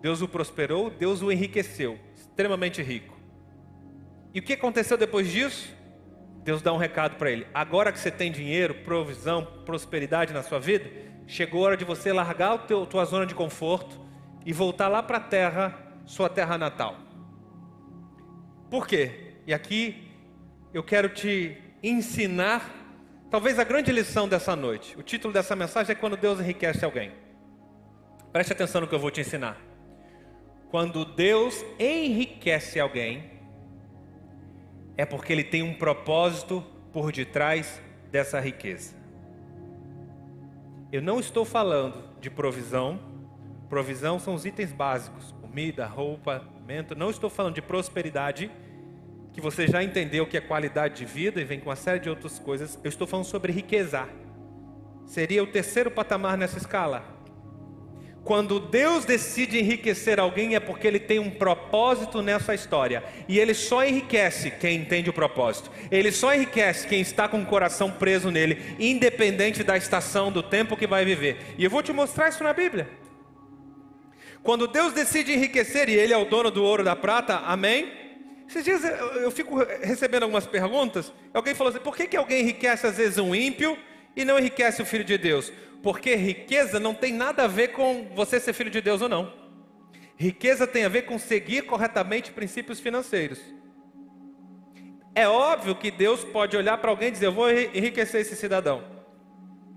Deus 0.00 0.20
o 0.20 0.28
prosperou, 0.28 0.90
Deus 0.90 1.22
o 1.22 1.32
enriqueceu, 1.32 1.98
extremamente 2.14 2.82
rico. 2.82 3.16
E 4.34 4.40
o 4.40 4.42
que 4.42 4.52
aconteceu 4.52 4.98
depois 4.98 5.30
disso? 5.30 5.74
Deus 6.44 6.60
dá 6.60 6.72
um 6.72 6.76
recado 6.76 7.16
para 7.16 7.30
ele: 7.30 7.46
agora 7.54 7.90
que 7.90 7.98
você 7.98 8.10
tem 8.10 8.30
dinheiro, 8.30 8.74
provisão, 8.84 9.44
prosperidade 9.64 10.34
na 10.34 10.42
sua 10.42 10.60
vida, 10.60 10.90
chegou 11.26 11.62
a 11.62 11.68
hora 11.68 11.76
de 11.76 11.84
você 11.84 12.12
largar 12.12 12.52
a 12.52 12.58
tua 12.58 13.04
zona 13.06 13.24
de 13.24 13.34
conforto 13.34 13.98
e 14.44 14.52
voltar 14.52 14.88
lá 14.88 15.02
para 15.02 15.16
a 15.16 15.20
terra, 15.20 15.74
sua 16.04 16.28
terra 16.28 16.58
natal. 16.58 17.07
Por 18.70 18.86
quê? 18.86 19.34
E 19.46 19.54
aqui 19.54 20.08
eu 20.74 20.82
quero 20.82 21.08
te 21.08 21.56
ensinar, 21.82 22.70
talvez 23.30 23.58
a 23.58 23.64
grande 23.64 23.90
lição 23.90 24.28
dessa 24.28 24.54
noite. 24.54 24.98
O 24.98 25.02
título 25.02 25.32
dessa 25.32 25.56
mensagem 25.56 25.92
é 25.92 25.94
Quando 25.94 26.16
Deus 26.16 26.40
enriquece 26.40 26.84
alguém. 26.84 27.12
Preste 28.32 28.52
atenção 28.52 28.82
no 28.82 28.86
que 28.86 28.94
eu 28.94 28.98
vou 28.98 29.10
te 29.10 29.20
ensinar. 29.20 29.56
Quando 30.70 31.04
Deus 31.04 31.64
enriquece 31.78 32.78
alguém, 32.78 33.38
é 34.98 35.06
porque 35.06 35.32
Ele 35.32 35.44
tem 35.44 35.62
um 35.62 35.72
propósito 35.72 36.62
por 36.92 37.10
detrás 37.10 37.80
dessa 38.10 38.38
riqueza. 38.38 38.94
Eu 40.92 41.00
não 41.00 41.20
estou 41.20 41.44
falando 41.44 42.02
de 42.20 42.28
provisão. 42.28 43.00
Provisão 43.68 44.18
são 44.18 44.34
os 44.34 44.44
itens 44.44 44.72
básicos: 44.72 45.34
comida, 45.48 45.86
roupa, 45.86 46.46
alimento. 46.54 46.94
Não 46.94 47.10
estou 47.10 47.30
falando 47.30 47.54
de 47.54 47.62
prosperidade, 47.62 48.50
que 49.32 49.40
você 49.40 49.66
já 49.66 49.82
entendeu 49.82 50.26
que 50.26 50.36
é 50.36 50.40
qualidade 50.40 50.96
de 50.96 51.04
vida 51.04 51.40
e 51.40 51.44
vem 51.44 51.58
com 51.58 51.70
uma 51.70 51.76
série 51.76 51.98
de 51.98 52.10
outras 52.10 52.38
coisas. 52.38 52.78
Eu 52.84 52.88
estou 52.88 53.06
falando 53.06 53.24
sobre 53.24 53.50
riqueza. 53.50 54.06
Seria 55.06 55.42
o 55.42 55.46
terceiro 55.46 55.90
patamar 55.90 56.36
nessa 56.36 56.58
escala. 56.58 57.16
Quando 58.24 58.60
Deus 58.60 59.06
decide 59.06 59.58
enriquecer 59.58 60.20
alguém 60.20 60.54
é 60.54 60.60
porque 60.60 60.86
ele 60.86 61.00
tem 61.00 61.18
um 61.18 61.30
propósito 61.30 62.20
nessa 62.20 62.54
história. 62.54 63.02
E 63.26 63.38
ele 63.38 63.54
só 63.54 63.82
enriquece 63.82 64.50
quem 64.50 64.80
entende 64.80 65.08
o 65.08 65.14
propósito. 65.14 65.70
Ele 65.90 66.12
só 66.12 66.34
enriquece 66.34 66.86
quem 66.86 67.00
está 67.00 67.26
com 67.26 67.40
o 67.40 67.46
coração 67.46 67.90
preso 67.90 68.30
nele, 68.30 68.76
independente 68.78 69.64
da 69.64 69.78
estação, 69.78 70.30
do 70.30 70.42
tempo 70.42 70.76
que 70.76 70.86
vai 70.86 71.06
viver. 71.06 71.38
E 71.56 71.64
eu 71.64 71.70
vou 71.70 71.82
te 71.82 71.92
mostrar 71.92 72.28
isso 72.28 72.44
na 72.44 72.52
Bíblia. 72.52 73.07
Quando 74.42 74.66
Deus 74.66 74.92
decide 74.92 75.32
enriquecer, 75.32 75.88
e 75.88 75.94
Ele 75.94 76.12
é 76.12 76.16
o 76.16 76.24
dono 76.24 76.50
do 76.50 76.64
ouro 76.64 76.84
da 76.84 76.96
prata, 76.96 77.36
amém? 77.38 77.92
Esses 78.48 78.64
dias 78.64 78.82
eu 79.16 79.30
fico 79.30 79.56
recebendo 79.82 80.22
algumas 80.22 80.46
perguntas. 80.46 81.12
Alguém 81.34 81.54
falou 81.54 81.70
assim: 81.70 81.82
por 81.82 81.94
que, 81.94 82.06
que 82.06 82.16
alguém 82.16 82.40
enriquece 82.40 82.86
às 82.86 82.96
vezes 82.96 83.18
um 83.18 83.34
ímpio 83.34 83.76
e 84.16 84.24
não 84.24 84.38
enriquece 84.38 84.80
o 84.80 84.86
filho 84.86 85.04
de 85.04 85.18
Deus? 85.18 85.52
Porque 85.82 86.14
riqueza 86.14 86.80
não 86.80 86.94
tem 86.94 87.12
nada 87.12 87.44
a 87.44 87.46
ver 87.46 87.68
com 87.68 88.08
você 88.14 88.40
ser 88.40 88.54
filho 88.54 88.70
de 88.70 88.80
Deus 88.80 89.02
ou 89.02 89.08
não. 89.08 89.32
Riqueza 90.16 90.66
tem 90.66 90.84
a 90.84 90.88
ver 90.88 91.02
com 91.02 91.18
seguir 91.18 91.62
corretamente 91.62 92.32
princípios 92.32 92.80
financeiros. 92.80 93.38
É 95.14 95.28
óbvio 95.28 95.76
que 95.76 95.90
Deus 95.90 96.24
pode 96.24 96.56
olhar 96.56 96.78
para 96.78 96.90
alguém 96.90 97.08
e 97.08 97.12
dizer: 97.12 97.26
Eu 97.26 97.32
vou 97.32 97.50
enriquecer 97.50 98.22
esse 98.22 98.34
cidadão. 98.34 98.82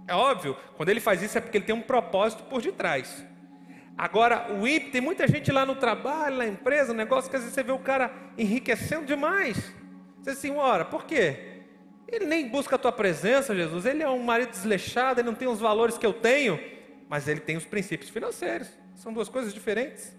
É 0.07 0.15
óbvio, 0.15 0.55
quando 0.77 0.89
ele 0.89 0.99
faz 0.99 1.21
isso 1.21 1.37
é 1.37 1.41
porque 1.41 1.57
ele 1.57 1.65
tem 1.65 1.75
um 1.75 1.81
propósito 1.81 2.43
por 2.43 2.61
detrás. 2.61 3.23
Agora, 4.01 4.51
o 4.51 4.67
ímpio, 4.67 4.91
tem 4.91 4.99
muita 4.99 5.27
gente 5.27 5.51
lá 5.51 5.63
no 5.63 5.75
trabalho, 5.75 6.37
na 6.37 6.47
empresa, 6.47 6.91
negócio, 6.91 7.29
que 7.29 7.35
às 7.35 7.43
vezes 7.43 7.53
você 7.53 7.61
vê 7.61 7.71
o 7.71 7.77
cara 7.77 8.11
enriquecendo 8.35 9.05
demais. 9.05 9.57
Você 9.57 10.31
diz 10.31 10.39
assim, 10.39 10.49
ora, 10.55 10.83
por 10.83 11.05
quê? 11.05 11.61
Ele 12.07 12.25
nem 12.25 12.49
busca 12.49 12.77
a 12.77 12.79
tua 12.79 12.91
presença, 12.91 13.55
Jesus. 13.55 13.85
Ele 13.85 14.01
é 14.01 14.09
um 14.09 14.23
marido 14.23 14.49
desleixado, 14.49 15.19
ele 15.19 15.27
não 15.27 15.35
tem 15.35 15.47
os 15.47 15.59
valores 15.59 15.99
que 15.99 16.05
eu 16.07 16.13
tenho, 16.13 16.59
mas 17.07 17.27
ele 17.27 17.41
tem 17.41 17.55
os 17.55 17.63
princípios 17.63 18.09
financeiros. 18.09 18.69
São 18.95 19.13
duas 19.13 19.29
coisas 19.29 19.53
diferentes. 19.53 20.11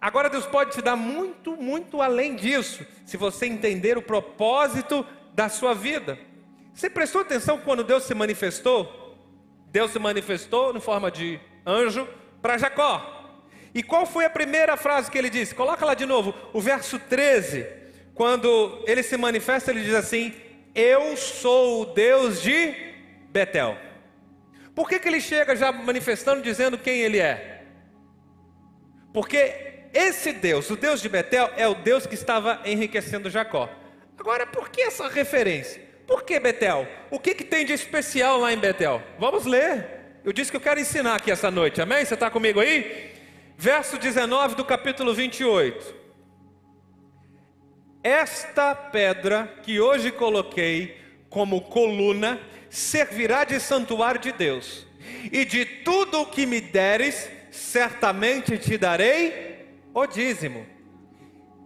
Agora 0.00 0.30
Deus 0.30 0.46
pode 0.46 0.70
te 0.70 0.80
dar 0.80 0.94
muito, 0.94 1.56
muito 1.56 2.00
além 2.00 2.36
disso, 2.36 2.86
se 3.04 3.16
você 3.16 3.46
entender 3.46 3.98
o 3.98 4.02
propósito 4.02 5.04
da 5.34 5.48
sua 5.48 5.74
vida. 5.74 6.16
Você 6.72 6.88
prestou 6.88 7.22
atenção 7.22 7.58
quando 7.58 7.82
Deus 7.82 8.04
se 8.04 8.14
manifestou? 8.14 9.18
Deus 9.72 9.90
se 9.90 9.98
manifestou 9.98 10.76
em 10.76 10.80
forma 10.80 11.10
de 11.10 11.40
anjo 11.66 12.06
para 12.46 12.58
Jacó. 12.58 13.40
E 13.74 13.82
qual 13.82 14.06
foi 14.06 14.24
a 14.24 14.30
primeira 14.30 14.76
frase 14.76 15.10
que 15.10 15.18
ele 15.18 15.28
disse? 15.28 15.52
Coloca 15.52 15.84
lá 15.84 15.94
de 15.94 16.06
novo, 16.06 16.32
o 16.52 16.60
verso 16.60 16.96
13. 16.96 17.66
Quando 18.14 18.84
ele 18.86 19.02
se 19.02 19.16
manifesta, 19.16 19.72
ele 19.72 19.82
diz 19.82 19.94
assim: 19.94 20.32
eu 20.72 21.16
sou 21.16 21.82
o 21.82 21.86
Deus 21.86 22.40
de 22.40 22.72
Betel. 23.30 23.76
Por 24.76 24.88
que, 24.88 25.00
que 25.00 25.08
ele 25.08 25.20
chega 25.20 25.56
já 25.56 25.72
manifestando, 25.72 26.40
dizendo 26.40 26.78
quem 26.78 27.00
ele 27.00 27.18
é? 27.18 27.64
Porque 29.12 29.88
esse 29.92 30.32
Deus, 30.32 30.70
o 30.70 30.76
Deus 30.76 31.02
de 31.02 31.08
Betel, 31.08 31.50
é 31.56 31.66
o 31.66 31.74
Deus 31.74 32.06
que 32.06 32.14
estava 32.14 32.60
enriquecendo 32.64 33.28
Jacó. 33.28 33.68
Agora, 34.16 34.46
por 34.46 34.68
que 34.68 34.82
essa 34.82 35.08
referência? 35.08 35.82
Por 36.06 36.22
que 36.22 36.38
Betel? 36.38 36.86
O 37.10 37.18
que, 37.18 37.34
que 37.34 37.42
tem 37.44 37.66
de 37.66 37.72
especial 37.72 38.38
lá 38.38 38.52
em 38.52 38.58
Betel? 38.58 39.02
Vamos 39.18 39.46
ler. 39.46 39.95
Eu 40.26 40.32
disse 40.32 40.50
que 40.50 40.56
eu 40.56 40.60
quero 40.60 40.80
ensinar 40.80 41.14
aqui 41.14 41.30
essa 41.30 41.52
noite, 41.52 41.80
amém? 41.80 42.04
Você 42.04 42.14
está 42.14 42.28
comigo 42.28 42.58
aí? 42.58 43.12
Verso 43.56 43.96
19 43.96 44.56
do 44.56 44.64
capítulo 44.64 45.14
28. 45.14 45.94
Esta 48.02 48.74
pedra 48.74 49.46
que 49.62 49.78
hoje 49.78 50.10
coloquei 50.10 51.00
como 51.30 51.60
coluna 51.60 52.40
servirá 52.68 53.44
de 53.44 53.60
santuário 53.60 54.20
de 54.20 54.32
Deus, 54.32 54.84
e 55.30 55.44
de 55.44 55.64
tudo 55.64 56.22
o 56.22 56.26
que 56.26 56.44
me 56.44 56.60
deres, 56.60 57.30
certamente 57.52 58.58
te 58.58 58.76
darei 58.76 59.64
o 59.94 60.08
dízimo. 60.08 60.66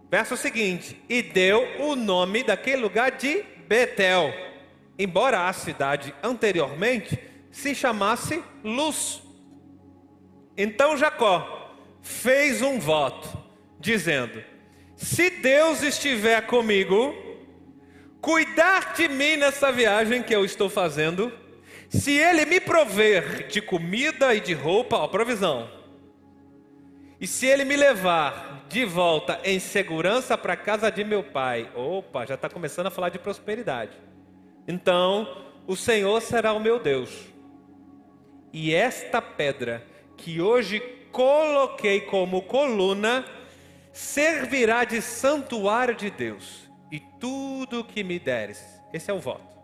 Verso 0.07 0.37
seguinte: 0.37 1.01
E 1.09 1.23
deu 1.23 1.67
o 1.79 1.95
nome 1.95 2.43
daquele 2.43 2.83
lugar 2.83 3.09
de 3.09 3.43
Betel, 3.67 4.31
embora 4.99 5.49
a 5.49 5.53
cidade 5.53 6.13
anteriormente 6.21 7.30
se 7.51 7.75
chamasse 7.75 8.43
Luz. 8.63 9.21
Então 10.57 10.97
Jacó 10.97 11.75
fez 12.01 12.61
um 12.61 12.79
voto, 12.79 13.27
dizendo: 13.79 14.43
se 14.95 15.29
Deus 15.29 15.83
estiver 15.83 16.45
comigo, 16.47 17.13
cuidar 18.21 18.93
de 18.93 19.07
mim 19.07 19.35
nessa 19.35 19.71
viagem 19.71 20.23
que 20.23 20.33
eu 20.33 20.45
estou 20.45 20.69
fazendo, 20.69 21.31
se 21.89 22.11
Ele 22.11 22.45
me 22.45 22.59
prover 22.59 23.47
de 23.47 23.61
comida 23.61 24.33
e 24.33 24.39
de 24.39 24.53
roupa, 24.53 24.97
ó, 24.97 25.07
provisão, 25.07 25.69
e 27.19 27.27
se 27.27 27.45
Ele 27.45 27.65
me 27.65 27.75
levar 27.75 28.65
de 28.69 28.85
volta 28.85 29.39
em 29.43 29.59
segurança 29.59 30.37
para 30.37 30.53
a 30.53 30.57
casa 30.57 30.89
de 30.89 31.03
meu 31.03 31.23
pai, 31.23 31.69
opa, 31.75 32.25
já 32.25 32.35
está 32.35 32.49
começando 32.49 32.87
a 32.87 32.91
falar 32.91 33.09
de 33.09 33.19
prosperidade. 33.19 33.91
Então, 34.67 35.45
o 35.67 35.75
Senhor 35.75 36.21
será 36.21 36.53
o 36.53 36.59
meu 36.59 36.79
Deus, 36.79 37.30
e 38.53 38.73
esta 38.73 39.21
pedra 39.21 39.85
que 40.17 40.41
hoje 40.41 40.79
coloquei 41.11 42.01
como 42.01 42.41
coluna, 42.43 43.25
servirá 43.91 44.83
de 44.83 45.01
santuário 45.01 45.95
de 45.95 46.09
Deus, 46.09 46.69
e 46.91 46.99
tudo 47.19 47.81
o 47.81 47.83
que 47.83 48.03
me 48.03 48.19
deres, 48.19 48.63
esse 48.93 49.11
é 49.11 49.13
o 49.13 49.19
voto, 49.19 49.57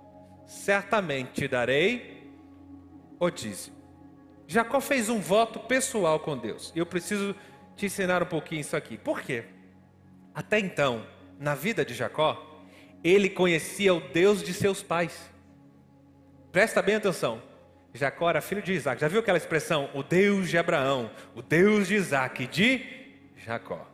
certamente 0.45 1.31
te 1.31 1.47
darei 1.47 2.31
o 3.19 3.29
dízimo. 3.29 3.77
Jacó 4.47 4.79
fez 4.79 5.09
um 5.09 5.19
voto 5.19 5.59
pessoal 5.59 6.19
com 6.19 6.37
Deus, 6.37 6.71
eu 6.75 6.85
preciso 6.85 7.35
te 7.75 7.85
ensinar 7.85 8.23
um 8.23 8.25
pouquinho 8.25 8.61
isso 8.61 8.75
aqui. 8.75 8.97
Por 8.97 9.21
quê? 9.21 9.45
Até 10.33 10.59
então, 10.59 11.05
na 11.39 11.55
vida 11.55 11.85
de 11.85 11.93
Jacó, 11.93 12.61
ele 13.03 13.29
conhecia 13.29 13.93
o 13.93 13.99
Deus 13.99 14.41
de 14.41 14.53
seus 14.53 14.81
pais. 14.81 15.31
Presta 16.51 16.81
bem 16.81 16.95
atenção. 16.95 17.41
Jacó 17.97 18.29
era 18.29 18.41
filho 18.41 18.61
de 18.61 18.73
Isaac. 18.73 19.01
Já 19.01 19.07
viu 19.07 19.19
aquela 19.19 19.37
expressão? 19.37 19.89
O 19.93 20.03
Deus 20.03 20.49
de 20.49 20.57
Abraão, 20.57 21.11
o 21.35 21.41
Deus 21.41 21.87
de 21.87 21.95
Isaac, 21.95 22.47
de 22.47 22.81
Jacó. 23.45 23.85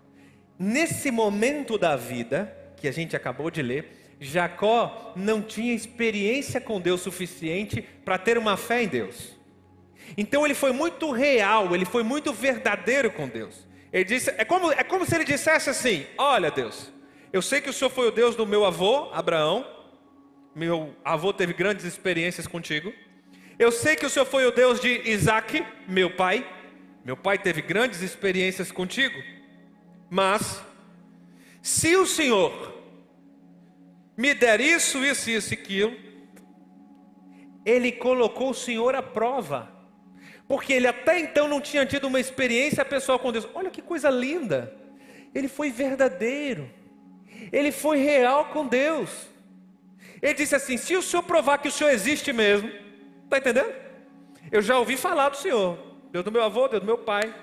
Nesse 0.60 1.10
momento 1.10 1.78
da 1.78 1.96
vida, 1.96 2.56
que 2.78 2.88
a 2.88 2.92
gente 2.92 3.16
acabou 3.16 3.50
de 3.50 3.62
ler, 3.62 4.16
Jacó 4.20 5.14
não 5.16 5.42
tinha 5.42 5.74
experiência 5.74 6.62
com 6.62 6.80
Deus 6.80 7.02
suficiente 7.02 7.82
para 7.82 8.18
ter 8.18 8.38
uma 8.38 8.56
fé 8.56 8.84
em 8.84 8.88
Deus. 8.88 9.38
Então 10.18 10.46
ele 10.46 10.54
foi 10.54 10.72
muito 10.72 11.12
real, 11.12 11.74
ele 11.74 11.86
foi 11.86 12.04
muito 12.04 12.32
verdadeiro 12.34 13.10
com 13.12 13.28
Deus. 13.28 13.68
Ele 13.92 14.04
disse, 14.04 14.34
é 14.38 14.44
como, 14.44 14.72
é 14.72 14.84
como 14.84 15.06
se 15.06 15.16
ele 15.16 15.24
dissesse 15.24 15.70
assim: 15.70 16.06
Olha, 16.18 16.50
Deus, 16.50 16.92
eu 17.32 17.42
sei 17.42 17.62
que 17.62 17.70
o 17.70 17.74
Senhor 17.74 17.90
foi 17.90 18.08
o 18.08 18.12
Deus 18.12 18.36
do 18.36 18.46
meu 18.46 18.66
avô, 18.66 19.10
Abraão. 19.14 19.66
Meu 20.56 20.96
avô 21.04 21.34
teve 21.34 21.54
grandes 21.54 21.86
experiências 21.86 22.46
contigo. 22.48 22.94
Eu 23.64 23.72
sei 23.72 23.96
que 23.96 24.06
o 24.06 24.10
Senhor 24.10 24.26
foi 24.26 24.46
o 24.46 24.52
Deus 24.52 24.78
de 24.82 25.10
Isaac, 25.10 25.66
meu 25.88 26.10
pai. 26.10 26.46
Meu 27.06 27.16
pai 27.16 27.38
teve 27.38 27.62
grandes 27.62 28.02
experiências 28.02 28.74
contigo. 28.74 29.18
Mas, 30.10 30.62
se 31.62 31.96
o 31.96 32.06
Senhor 32.06 32.52
me 34.18 34.34
der 34.34 34.60
isso, 34.60 34.98
isso, 35.06 35.30
isso 35.30 35.54
e 35.54 35.56
aquilo, 35.56 35.96
ele 37.66 37.94
colocou 37.94 38.50
o 38.50 38.54
Senhor 38.54 38.96
à 38.96 39.02
prova. 39.02 39.72
Porque 40.46 40.74
ele 40.74 40.88
até 40.88 41.18
então 41.22 41.48
não 41.48 41.62
tinha 41.62 41.86
tido 41.86 42.08
uma 42.08 42.20
experiência 42.20 42.84
pessoal 42.84 43.18
com 43.18 43.32
Deus. 43.32 43.48
Olha 43.54 43.72
que 43.72 43.82
coisa 43.82 44.10
linda. 44.10 44.76
Ele 45.34 45.48
foi 45.48 45.72
verdadeiro. 45.72 46.70
Ele 47.50 47.72
foi 47.72 48.00
real 48.00 48.48
com 48.48 48.68
Deus. 48.68 49.10
Ele 50.22 50.34
disse 50.34 50.54
assim: 50.54 50.76
se 50.76 50.98
o 50.98 51.02
Senhor 51.02 51.24
provar 51.24 51.60
que 51.60 51.70
o 51.70 51.72
Senhor 51.72 51.92
existe 51.92 52.34
mesmo, 52.34 52.83
está 53.24 53.38
entendendo? 53.38 53.74
Eu 54.52 54.62
já 54.62 54.78
ouvi 54.78 54.98
falar 54.98 55.30
do 55.30 55.38
Senhor, 55.38 55.78
Deus 56.12 56.24
do 56.24 56.32
meu 56.32 56.44
avô, 56.44 56.68
Deus 56.68 56.82
do 56.82 56.86
meu 56.86 56.98
pai. 56.98 57.34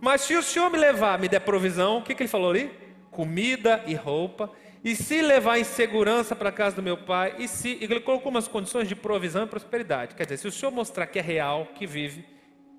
Mas 0.00 0.22
se 0.22 0.34
o 0.34 0.42
Senhor 0.42 0.70
me 0.70 0.78
levar, 0.78 1.18
me 1.18 1.28
der 1.28 1.40
provisão, 1.40 1.98
o 1.98 2.02
que, 2.02 2.14
que 2.14 2.22
ele 2.22 2.28
falou 2.28 2.50
ali? 2.50 2.70
Comida 3.10 3.82
e 3.86 3.94
roupa. 3.94 4.50
E 4.82 4.96
se 4.96 5.20
levar 5.20 5.58
em 5.58 5.64
segurança 5.64 6.34
para 6.34 6.48
a 6.48 6.52
casa 6.52 6.76
do 6.76 6.82
meu 6.82 6.96
pai, 6.96 7.34
e 7.38 7.46
se 7.46 7.76
ele 7.82 8.00
colocou 8.00 8.30
umas 8.30 8.48
condições 8.48 8.88
de 8.88 8.96
provisão 8.96 9.44
e 9.44 9.46
prosperidade. 9.46 10.14
Quer 10.14 10.22
dizer, 10.22 10.38
se 10.38 10.48
o 10.48 10.52
Senhor 10.52 10.72
mostrar 10.72 11.06
que 11.06 11.18
é 11.18 11.22
real, 11.22 11.68
que 11.74 11.86
vive, 11.86 12.24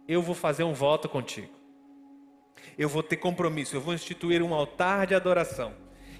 eu 0.07 0.21
vou 0.21 0.33
fazer 0.33 0.63
um 0.63 0.73
voto 0.73 1.07
contigo. 1.07 1.49
Eu 2.77 2.89
vou 2.89 3.03
ter 3.03 3.17
compromisso, 3.17 3.75
eu 3.75 3.81
vou 3.81 3.93
instituir 3.93 4.41
um 4.41 4.53
altar 4.53 5.05
de 5.05 5.13
adoração. 5.13 5.73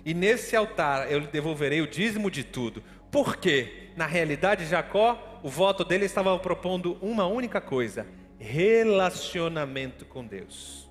E 0.06 0.14
nesse 0.14 0.56
altar 0.56 1.12
eu 1.12 1.20
lhe 1.20 1.28
devolverei 1.28 1.82
o 1.82 1.88
dízimo 1.88 2.30
de 2.30 2.44
tudo. 2.44 2.84
Por 3.10 3.38
quê? 3.38 3.90
Na 3.96 4.06
realidade, 4.06 4.66
Jacó, 4.66 5.31
o 5.44 5.50
voto 5.50 5.84
dele 5.84 6.06
estava 6.06 6.38
propondo 6.40 6.98
uma 7.02 7.26
única 7.26 7.60
coisa: 7.62 8.06
relacionamento 8.40 10.06
com 10.06 10.26
Deus. 10.26 10.90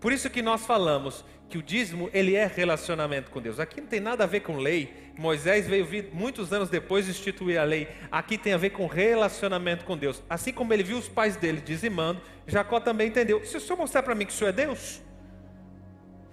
Por 0.00 0.12
isso 0.12 0.30
que 0.30 0.42
nós 0.42 0.66
falamos 0.66 1.24
que 1.48 1.58
o 1.58 1.62
dízimo 1.62 2.10
ele 2.12 2.34
é 2.34 2.46
relacionamento 2.46 3.30
com 3.30 3.40
Deus. 3.40 3.60
Aqui 3.60 3.80
não 3.80 3.88
tem 3.88 4.00
nada 4.00 4.24
a 4.24 4.26
ver 4.26 4.40
com 4.40 4.56
lei. 4.56 4.92
Moisés 5.18 5.66
veio 5.66 5.86
vir 5.86 6.10
muitos 6.12 6.52
anos 6.52 6.68
depois 6.68 7.08
instituir 7.08 7.58
a 7.58 7.64
lei. 7.64 7.88
Aqui 8.10 8.36
tem 8.36 8.52
a 8.52 8.56
ver 8.56 8.70
com 8.70 8.86
relacionamento 8.86 9.84
com 9.84 9.96
Deus. 9.96 10.22
Assim 10.28 10.52
como 10.52 10.72
ele 10.72 10.82
viu 10.82 10.98
os 10.98 11.08
pais 11.08 11.36
dele 11.36 11.60
dizimando, 11.60 12.20
Jacó 12.46 12.80
também 12.80 13.08
entendeu. 13.08 13.44
Se 13.44 13.56
o 13.56 13.60
senhor 13.60 13.78
mostrar 13.78 14.02
para 14.02 14.14
mim 14.14 14.26
que 14.26 14.32
o 14.32 14.34
senhor 14.34 14.50
é 14.50 14.52
Deus, 14.52 15.00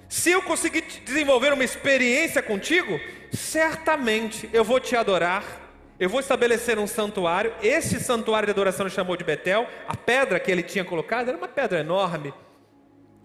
se 0.10 0.32
eu 0.32 0.42
conseguir 0.42 0.84
desenvolver 1.06 1.54
uma 1.54 1.64
experiência 1.64 2.42
contigo, 2.42 3.00
certamente 3.32 4.50
eu 4.54 4.64
vou 4.64 4.80
te 4.80 4.96
adorar. 4.96 5.63
Eu 6.00 6.10
vou 6.10 6.20
estabelecer 6.20 6.80
um 6.80 6.88
santuário. 6.88 7.54
Esse 7.62 8.00
santuário 8.00 8.48
de 8.48 8.52
adoração 8.52 8.86
ele 8.86 8.94
chamou 8.94 9.16
de 9.16 9.24
Betel. 9.24 9.68
A 9.88 9.96
pedra 9.96 10.40
que 10.40 10.52
ele 10.52 10.64
tinha 10.64 10.84
colocado 10.84 11.30
era 11.30 11.38
uma 11.38 11.48
pedra 11.48 11.80
enorme 11.80 12.34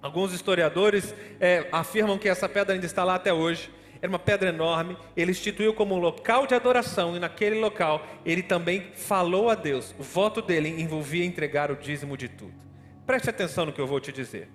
Alguns 0.00 0.33
historiadores 0.33 1.12
é, 1.40 1.66
afirmam 1.72 2.18
que 2.18 2.28
essa 2.28 2.48
pedra 2.48 2.74
ainda 2.74 2.87
está 2.87 3.02
lá 3.02 3.16
até 3.16 3.33
hoje. 3.33 3.68
Era 4.00 4.09
uma 4.09 4.18
pedra 4.18 4.50
enorme. 4.50 4.96
Ele 5.16 5.33
instituiu 5.33 5.74
como 5.74 5.96
um 5.96 5.98
local 5.98 6.46
de 6.46 6.54
adoração 6.54 7.16
e 7.16 7.18
naquele 7.18 7.59
local 7.59 8.07
ele 8.24 8.42
também 8.42 8.92
falou 8.94 9.50
a 9.50 9.57
Deus. 9.57 9.94
O 9.98 10.02
voto 10.02 10.40
dele 10.40 10.68
envolvia 10.81 11.24
entregar 11.24 11.70
o 11.70 11.76
dízimo 11.76 12.16
de 12.16 12.28
tudo. 12.28 12.54
Preste 13.04 13.28
atenção 13.28 13.66
no 13.66 13.72
que 13.72 13.81
eu 13.81 13.88
vou 13.88 13.98
te 13.98 14.12
dizer. 14.12 14.48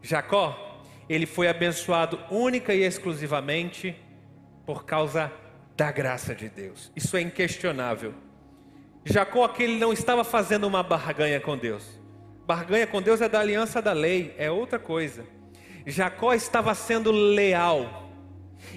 Jacó, 0.00 0.84
ele 1.08 1.26
foi 1.26 1.48
abençoado 1.48 2.20
única 2.30 2.72
e 2.72 2.84
exclusivamente 2.84 3.96
por 4.64 4.84
causa 4.84 5.32
da 5.76 5.92
graça 5.92 6.34
de 6.34 6.48
Deus. 6.48 6.90
Isso 6.96 7.16
é 7.16 7.20
inquestionável. 7.20 8.14
Jacó, 9.04 9.44
aquele 9.44 9.78
não 9.78 9.92
estava 9.92 10.24
fazendo 10.24 10.66
uma 10.66 10.82
barganha 10.82 11.40
com 11.40 11.56
Deus. 11.56 12.00
Barganha 12.46 12.86
com 12.86 13.02
Deus 13.02 13.20
é 13.20 13.28
da 13.28 13.40
aliança 13.40 13.82
da 13.82 13.92
lei, 13.92 14.34
é 14.38 14.50
outra 14.50 14.78
coisa. 14.78 15.24
Jacó 15.86 16.32
estava 16.32 16.74
sendo 16.74 17.12
leal, 17.12 18.10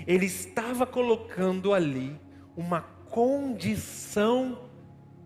ele 0.05 0.25
estava 0.25 0.85
colocando 0.85 1.73
ali 1.73 2.19
uma 2.55 2.81
condição 2.81 4.69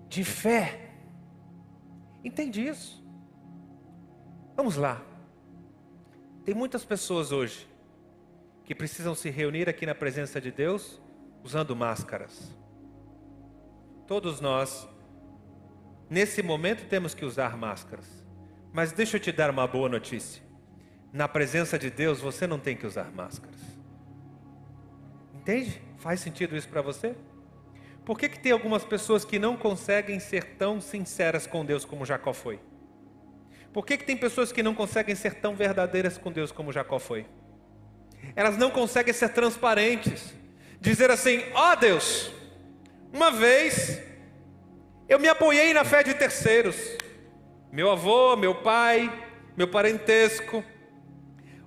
de 0.07 0.23
fé. 0.23 0.91
Entende 2.23 2.65
isso? 2.65 3.03
Vamos 4.55 4.77
lá. 4.77 5.01
Tem 6.45 6.53
muitas 6.53 6.85
pessoas 6.85 7.31
hoje 7.31 7.67
que 8.63 8.75
precisam 8.75 9.15
se 9.15 9.29
reunir 9.29 9.67
aqui 9.67 9.85
na 9.85 9.95
presença 9.95 10.39
de 10.39 10.51
Deus 10.51 11.01
usando 11.43 11.75
máscaras. 11.75 12.51
Todos 14.07 14.39
nós, 14.39 14.87
nesse 16.09 16.41
momento, 16.41 16.87
temos 16.87 17.13
que 17.13 17.25
usar 17.25 17.57
máscaras. 17.57 18.23
Mas 18.71 18.91
deixa 18.91 19.17
eu 19.17 19.21
te 19.21 19.31
dar 19.31 19.49
uma 19.49 19.67
boa 19.67 19.87
notícia. 19.87 20.41
Na 21.11 21.27
presença 21.27 21.77
de 21.77 21.91
Deus 21.91 22.19
você 22.19 22.47
não 22.47 22.57
tem 22.57 22.75
que 22.75 22.87
usar 22.87 23.11
máscaras. 23.11 23.59
Entende? 25.35 25.81
Faz 25.97 26.19
sentido 26.19 26.57
isso 26.57 26.67
para 26.67 26.81
você? 26.81 27.15
Por 28.03 28.17
que, 28.17 28.27
que 28.27 28.39
tem 28.39 28.51
algumas 28.51 28.83
pessoas 28.83 29.23
que 29.23 29.39
não 29.39 29.55
conseguem 29.55 30.19
ser 30.19 30.55
tão 30.55 30.81
sinceras 30.81 31.45
com 31.45 31.63
Deus 31.63 31.85
como 31.85 32.05
Jacó 32.05 32.33
foi? 32.33 32.59
Por 33.71 33.85
que, 33.85 33.97
que 33.97 34.05
tem 34.05 34.17
pessoas 34.17 34.51
que 34.51 34.61
não 34.61 34.75
conseguem 34.75 35.15
ser 35.15 35.35
tão 35.35 35.55
verdadeiras 35.55 36.17
com 36.17 36.31
Deus 36.31 36.51
como 36.51 36.71
Jacó 36.71 36.99
foi? 36.99 37.25
Elas 38.35 38.57
não 38.57 38.71
conseguem 38.71 39.13
ser 39.13 39.29
transparentes. 39.29 40.33
Dizer 40.83 41.09
assim: 41.09 41.41
ó 41.53 41.71
oh 41.71 41.75
Deus, 41.77 42.29
uma 43.13 43.31
vez 43.31 44.01
eu 45.07 45.17
me 45.17 45.29
apoiei 45.29 45.73
na 45.73 45.85
fé 45.85 46.03
de 46.03 46.13
terceiros. 46.13 46.75
Meu 47.71 47.89
avô, 47.89 48.35
meu 48.35 48.53
pai, 48.53 49.09
meu 49.55 49.69
parentesco. 49.69 50.61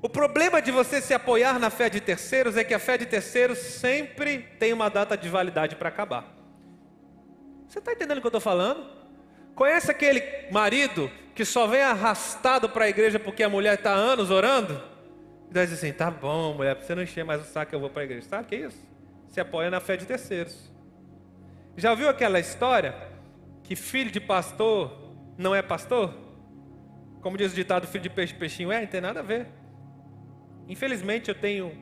O 0.03 0.09
problema 0.09 0.61
de 0.61 0.71
você 0.71 1.01
se 1.01 1.15
apoiar 1.15 1.59
na 1.59 1.71
fé 1.71 1.89
de 1.89 1.99
terceiros 1.99 2.59
é 2.59 2.63
que 2.63 2.75
a 2.75 2.79
fé 2.79 2.99
de 2.99 3.07
terceiros 3.07 3.57
sempre 3.57 4.37
tem 4.59 4.75
uma 4.75 4.91
data 4.91 5.17
de 5.17 5.31
validade 5.31 5.77
para 5.77 5.89
acabar. 5.89 6.37
Você 7.67 7.79
está 7.79 7.93
entendendo 7.93 8.19
o 8.19 8.21
que 8.21 8.27
eu 8.27 8.29
estou 8.29 8.41
falando? 8.41 8.87
Conhece 9.55 9.91
aquele 9.91 10.23
marido 10.51 11.11
que 11.35 11.47
só 11.47 11.67
vem 11.67 11.81
arrastado 11.81 12.69
para 12.69 12.85
a 12.85 12.89
igreja 12.91 13.19
porque 13.19 13.43
a 13.43 13.49
mulher 13.49 13.77
está 13.77 13.93
anos 13.93 14.31
orando? 14.31 14.79
E 15.49 15.55
diz 15.55 15.73
assim: 15.73 15.91
tá 15.91 16.11
bom, 16.11 16.53
mulher, 16.53 16.77
você 16.77 16.95
não 16.95 17.03
encher 17.03 17.25
mais 17.25 17.41
o 17.41 17.45
saco, 17.45 17.75
eu 17.75 17.81
vou 17.81 17.89
para 17.89 18.03
a 18.03 18.05
igreja. 18.05 18.29
Sabe 18.29 18.45
o 18.45 18.47
que 18.47 18.55
é 18.57 18.59
isso? 18.59 18.96
Se 19.31 19.41
apoia 19.41 19.71
na 19.71 19.81
fé 19.81 19.97
de 19.97 20.07
terceiros. 20.07 20.73
Já 21.77 21.95
viu 21.95 22.09
aquela 22.09 22.41
história 22.41 22.95
que 23.63 23.77
filho 23.77 24.11
de 24.11 24.21
pastor 24.21 25.07
não 25.37 25.55
é 25.55 25.61
pastor? 25.61 26.15
Como 27.21 27.37
diz 27.37 27.53
o 27.53 27.55
ditado, 27.55 27.87
filho 27.87 28.03
de 28.03 28.11
peixe, 28.11 28.33
peixinho 28.33 28.71
é, 28.73 28.81
não 28.81 28.87
tem 28.87 29.01
nada 29.01 29.21
a 29.21 29.23
ver. 29.23 29.49
Infelizmente 30.69 31.29
eu 31.29 31.35
tenho 31.35 31.73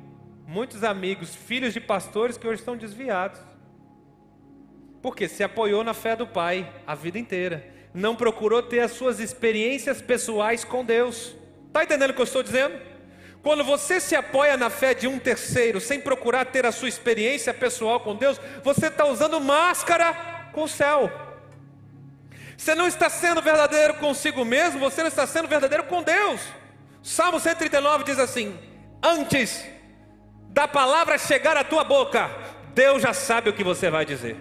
muitos 0.46 0.82
amigos, 0.82 1.34
filhos 1.34 1.72
de 1.72 1.80
pastores, 1.80 2.36
que 2.36 2.46
hoje 2.46 2.60
estão 2.60 2.76
desviados. 2.76 3.40
Porque 5.02 5.28
se 5.28 5.44
apoiou 5.44 5.84
na 5.84 5.94
fé 5.94 6.16
do 6.16 6.26
pai 6.26 6.72
a 6.86 6.94
vida 6.94 7.18
inteira. 7.18 7.72
Não 7.92 8.16
procurou 8.16 8.62
ter 8.62 8.80
as 8.80 8.92
suas 8.92 9.20
experiências 9.20 10.00
pessoais 10.00 10.64
com 10.64 10.84
Deus. 10.84 11.36
Está 11.66 11.84
entendendo 11.84 12.10
o 12.10 12.14
que 12.14 12.20
eu 12.20 12.24
estou 12.24 12.42
dizendo? 12.42 12.74
Quando 13.44 13.62
você 13.62 14.00
se 14.00 14.16
apoia 14.16 14.56
na 14.56 14.70
fé 14.70 14.94
de 14.94 15.06
um 15.06 15.18
terceiro, 15.18 15.78
sem 15.78 16.00
procurar 16.00 16.46
ter 16.46 16.64
a 16.64 16.72
sua 16.72 16.88
experiência 16.88 17.52
pessoal 17.52 18.00
com 18.00 18.16
Deus, 18.16 18.40
você 18.62 18.86
está 18.86 19.04
usando 19.04 19.38
máscara 19.38 20.14
com 20.50 20.62
o 20.62 20.68
céu. 20.68 21.12
Você 22.56 22.74
não 22.74 22.88
está 22.88 23.10
sendo 23.10 23.42
verdadeiro 23.42 23.94
consigo 23.94 24.46
mesmo, 24.46 24.80
você 24.80 25.02
não 25.02 25.08
está 25.08 25.26
sendo 25.26 25.46
verdadeiro 25.46 25.84
com 25.84 26.02
Deus. 26.02 26.40
Salmo 27.02 27.38
139 27.38 28.04
diz 28.04 28.18
assim: 28.18 28.58
Antes 29.02 29.62
da 30.48 30.66
palavra 30.66 31.18
chegar 31.18 31.54
à 31.54 31.62
tua 31.62 31.84
boca, 31.84 32.30
Deus 32.74 33.02
já 33.02 33.12
sabe 33.12 33.50
o 33.50 33.52
que 33.52 33.62
você 33.62 33.90
vai 33.90 34.06
dizer. 34.06 34.38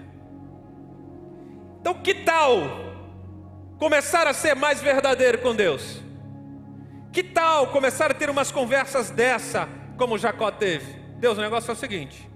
Então, 1.81 1.95
que 1.95 2.13
tal 2.13 2.61
começar 3.77 4.27
a 4.27 4.33
ser 4.33 4.55
mais 4.55 4.81
verdadeiro 4.81 5.39
com 5.39 5.53
Deus? 5.53 6.02
Que 7.13 7.21
tal 7.21 7.67
começar 7.67 8.09
a 8.09 8.13
ter 8.15 8.27
umas 8.27 8.51
conversas 8.51 9.11
dessa, 9.11 9.69
como 9.99 10.17
Jacó 10.17 10.49
teve? 10.49 10.93
Deus, 11.19 11.37
o 11.37 11.41
negócio 11.41 11.69
é 11.69 11.73
o 11.73 11.77
seguinte: 11.77 12.27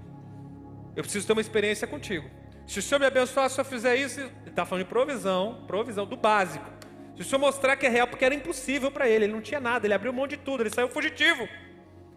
eu 0.94 1.02
preciso 1.02 1.26
ter 1.26 1.32
uma 1.32 1.42
experiência 1.42 1.84
contigo. 1.84 2.30
Se 2.64 2.78
o 2.78 2.82
Senhor 2.82 3.00
me 3.00 3.06
abençoar, 3.06 3.50
se 3.50 3.60
eu 3.60 3.64
fizer 3.64 3.96
isso, 3.96 4.20
ele 4.20 4.30
está 4.46 4.64
falando 4.64 4.84
de 4.84 4.88
provisão, 4.88 5.64
provisão 5.66 6.06
do 6.06 6.16
básico. 6.16 6.64
Se 7.16 7.22
o 7.22 7.24
Senhor 7.24 7.40
mostrar 7.40 7.74
que 7.74 7.86
é 7.86 7.88
real, 7.88 8.06
porque 8.06 8.24
era 8.24 8.36
impossível 8.36 8.88
para 8.88 9.08
ele, 9.08 9.24
ele 9.24 9.32
não 9.32 9.40
tinha 9.40 9.58
nada, 9.58 9.84
ele 9.84 9.94
abriu 9.94 10.12
mão 10.12 10.28
de 10.28 10.36
tudo, 10.36 10.62
ele 10.62 10.70
saiu 10.70 10.88
fugitivo. 10.88 11.48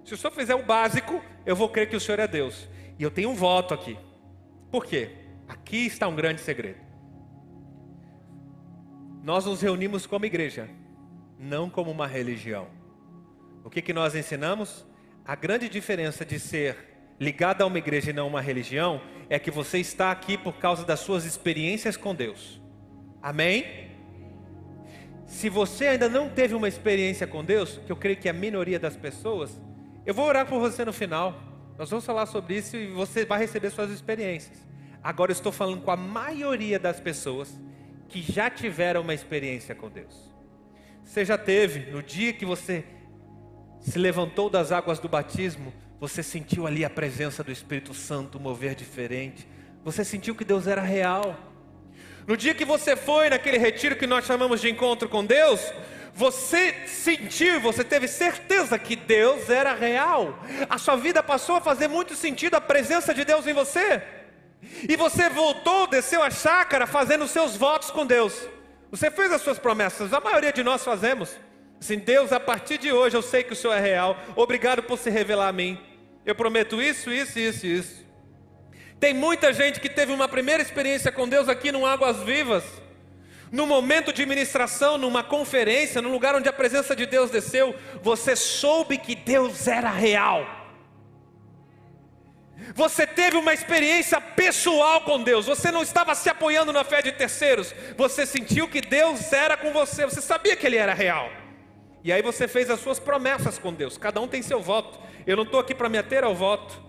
Se 0.06 0.14
o 0.14 0.18
Senhor 0.18 0.32
fizer 0.32 0.54
o 0.54 0.64
básico, 0.64 1.20
eu 1.44 1.56
vou 1.56 1.68
crer 1.68 1.90
que 1.90 1.96
o 1.96 2.00
Senhor 2.00 2.20
é 2.20 2.28
Deus. 2.28 2.70
E 3.00 3.02
eu 3.02 3.10
tenho 3.10 3.32
um 3.32 3.36
voto 3.36 3.74
aqui. 3.74 3.98
Por 4.70 4.86
quê? 4.86 5.10
Aqui 5.48 5.88
está 5.88 6.08
um 6.08 6.16
grande 6.16 6.42
segredo. 6.42 6.80
Nós 9.24 9.46
nos 9.46 9.64
reunimos 9.64 10.06
como 10.06 10.26
igreja, 10.26 10.70
não 11.42 11.70
como 11.70 11.90
uma 11.90 12.06
religião. 12.06 12.68
O 13.64 13.70
que, 13.70 13.82
que 13.82 13.94
nós 13.94 14.14
ensinamos? 14.16 14.86
A 15.26 15.36
grande 15.36 15.68
diferença 15.68 16.24
de 16.24 16.40
ser 16.40 16.92
ligado 17.20 17.62
a 17.62 17.66
uma 17.68 17.78
igreja 17.78 18.10
e 18.10 18.14
não 18.14 18.28
uma 18.28 18.42
religião, 18.42 19.00
é 19.30 19.38
que 19.38 19.52
você 19.52 19.78
está 19.78 20.12
aqui 20.12 20.38
por 20.38 20.54
causa 20.58 20.84
das 20.84 21.02
suas 21.02 21.24
experiências 21.24 21.96
com 21.96 22.16
Deus. 22.16 22.60
Amém? 23.22 23.92
Se 25.28 25.48
você 25.48 25.88
ainda 25.88 26.10
não 26.10 26.30
teve 26.30 26.56
uma 26.56 26.68
experiência 26.68 27.28
com 27.28 27.44
Deus, 27.44 27.80
que 27.86 27.92
eu 27.92 27.96
creio 27.96 28.18
que 28.18 28.28
é 28.28 28.32
a 28.32 28.34
minoria 28.34 28.80
das 28.80 28.96
pessoas, 28.96 29.62
eu 30.04 30.16
vou 30.16 30.26
orar 30.26 30.48
por 30.48 30.60
você 30.60 30.84
no 30.84 30.92
final. 30.92 31.40
Nós 31.78 31.92
vamos 31.92 32.06
falar 32.06 32.26
sobre 32.26 32.58
isso 32.58 32.76
e 32.76 32.88
você 32.88 33.24
vai 33.24 33.38
receber 33.38 33.70
suas 33.70 33.92
experiências. 33.92 34.58
Agora 35.04 35.32
eu 35.32 35.34
estou 35.34 35.52
falando 35.52 35.82
com 35.82 35.92
a 35.92 35.96
maioria 35.98 36.80
das 36.80 37.00
pessoas 37.00 37.56
que 38.10 38.22
já 38.22 38.50
tiveram 38.50 39.02
uma 39.02 39.14
experiência 39.14 39.76
com 39.76 39.90
Deus. 39.90 40.31
Você 41.12 41.26
já 41.26 41.38
teve, 41.38 41.92
no 41.92 42.02
dia 42.02 42.32
que 42.32 42.46
você 42.46 42.86
se 43.82 44.00
levantou 44.00 44.50
das 44.50 44.72
águas 44.72 44.98
do 44.98 45.10
batismo, 45.10 45.74
você 46.00 46.24
sentiu 46.24 46.66
ali 46.66 46.86
a 46.86 46.90
presença 46.90 47.44
do 47.44 47.52
Espírito 47.52 47.94
Santo 47.94 48.40
mover 48.40 48.76
diferente. 48.76 49.46
Você 49.84 50.06
sentiu 50.06 50.34
que 50.34 50.46
Deus 50.46 50.68
era 50.68 50.82
real. 50.82 51.38
No 52.26 52.38
dia 52.38 52.54
que 52.54 52.64
você 52.64 52.96
foi 52.96 53.30
naquele 53.30 53.58
retiro 53.58 53.98
que 53.98 54.08
nós 54.08 54.26
chamamos 54.26 54.62
de 54.62 54.70
encontro 54.70 55.10
com 55.10 55.26
Deus, 55.26 55.60
você 56.14 56.88
sentiu, 56.88 57.60
você 57.60 57.84
teve 57.84 58.08
certeza 58.08 58.80
que 58.80 58.96
Deus 58.96 59.50
era 59.50 59.74
real. 59.74 60.40
A 60.70 60.78
sua 60.78 60.96
vida 60.96 61.22
passou 61.22 61.58
a 61.58 61.62
fazer 61.62 61.90
muito 61.90 62.16
sentido 62.16 62.56
a 62.56 62.62
presença 62.62 63.14
de 63.14 63.26
Deus 63.26 63.46
em 63.46 63.54
você. 63.54 64.02
E 64.88 64.96
você 64.96 65.30
voltou, 65.30 65.88
desceu 65.88 66.24
a 66.24 66.32
chácara 66.32 66.88
fazendo 66.88 67.26
os 67.26 67.32
seus 67.32 67.58
votos 67.58 67.92
com 67.92 68.06
Deus. 68.06 68.48
Você 68.92 69.10
fez 69.10 69.32
as 69.32 69.42
suas 69.42 69.58
promessas, 69.58 70.14
a 70.14 70.20
maioria 70.20 70.52
de 70.52 70.62
nós 70.62 70.84
fazemos. 70.84 71.36
Assim, 71.80 71.98
Deus, 71.98 72.32
a 72.32 72.40
partir 72.40 72.78
de 72.78 72.92
hoje 72.92 73.16
eu 73.16 73.22
sei 73.22 73.42
que 73.42 73.54
o 73.54 73.56
Senhor 73.56 73.74
é 73.74 73.80
real. 73.80 74.18
Obrigado 74.36 74.84
por 74.84 75.00
se 75.00 75.10
revelar 75.10 75.48
a 75.48 75.54
mim. 75.54 75.80
Eu 76.26 76.36
prometo 76.36 76.82
isso, 76.82 77.10
isso, 77.12 77.40
isso, 77.40 77.66
isso. 77.66 78.06
Tem 79.00 79.14
muita 79.14 79.52
gente 79.52 79.80
que 79.80 79.90
teve 79.90 80.12
uma 80.12 80.28
primeira 80.28 80.62
experiência 80.62 81.12
com 81.12 81.28
Deus 81.28 81.50
aqui 81.50 81.72
no 81.72 81.86
Águas 81.86 82.18
Vivas. 82.18 82.64
No 83.52 83.66
momento 83.66 84.14
de 84.14 84.26
ministração, 84.26 84.98
numa 84.98 85.24
conferência, 85.24 86.02
num 86.02 86.12
lugar 86.12 86.36
onde 86.36 86.48
a 86.48 86.54
presença 86.54 86.96
de 86.96 87.06
Deus 87.06 87.32
desceu, 87.32 87.74
você 88.04 88.36
soube 88.36 88.98
que 88.98 89.16
Deus 89.16 89.68
era 89.68 89.90
real. 89.90 90.61
Você 92.76 93.06
teve 93.06 93.38
uma 93.38 93.54
experiência 93.54 94.20
pessoal 94.22 95.02
com 95.02 95.22
Deus. 95.22 95.46
Você 95.46 95.72
não 95.72 95.82
estava 95.82 96.16
se 96.16 96.30
apoiando 96.30 96.72
na 96.72 96.84
fé 96.84 97.02
de 97.02 97.12
terceiros. 97.12 97.74
Você 97.98 98.26
sentiu 98.26 98.68
que 98.68 98.82
Deus 98.82 99.32
era 99.34 99.58
com 99.58 99.72
você. 99.72 100.06
Você 100.06 100.22
sabia 100.22 100.56
que 100.56 100.66
Ele 100.66 100.78
era 100.78 100.94
real. 100.94 101.30
E 102.04 102.12
aí 102.12 102.22
você 102.22 102.48
fez 102.48 102.70
as 102.70 102.80
suas 102.80 103.00
promessas 103.00 103.60
com 103.60 103.74
Deus. 103.74 103.98
Cada 103.98 104.20
um 104.22 104.28
tem 104.28 104.42
seu 104.42 104.62
voto. 104.62 105.00
Eu 105.26 105.36
não 105.36 105.44
estou 105.44 105.60
aqui 105.60 105.76
para 105.76 105.90
me 105.90 105.98
ater 105.98 106.24
ao 106.24 106.34
voto. 106.34 106.82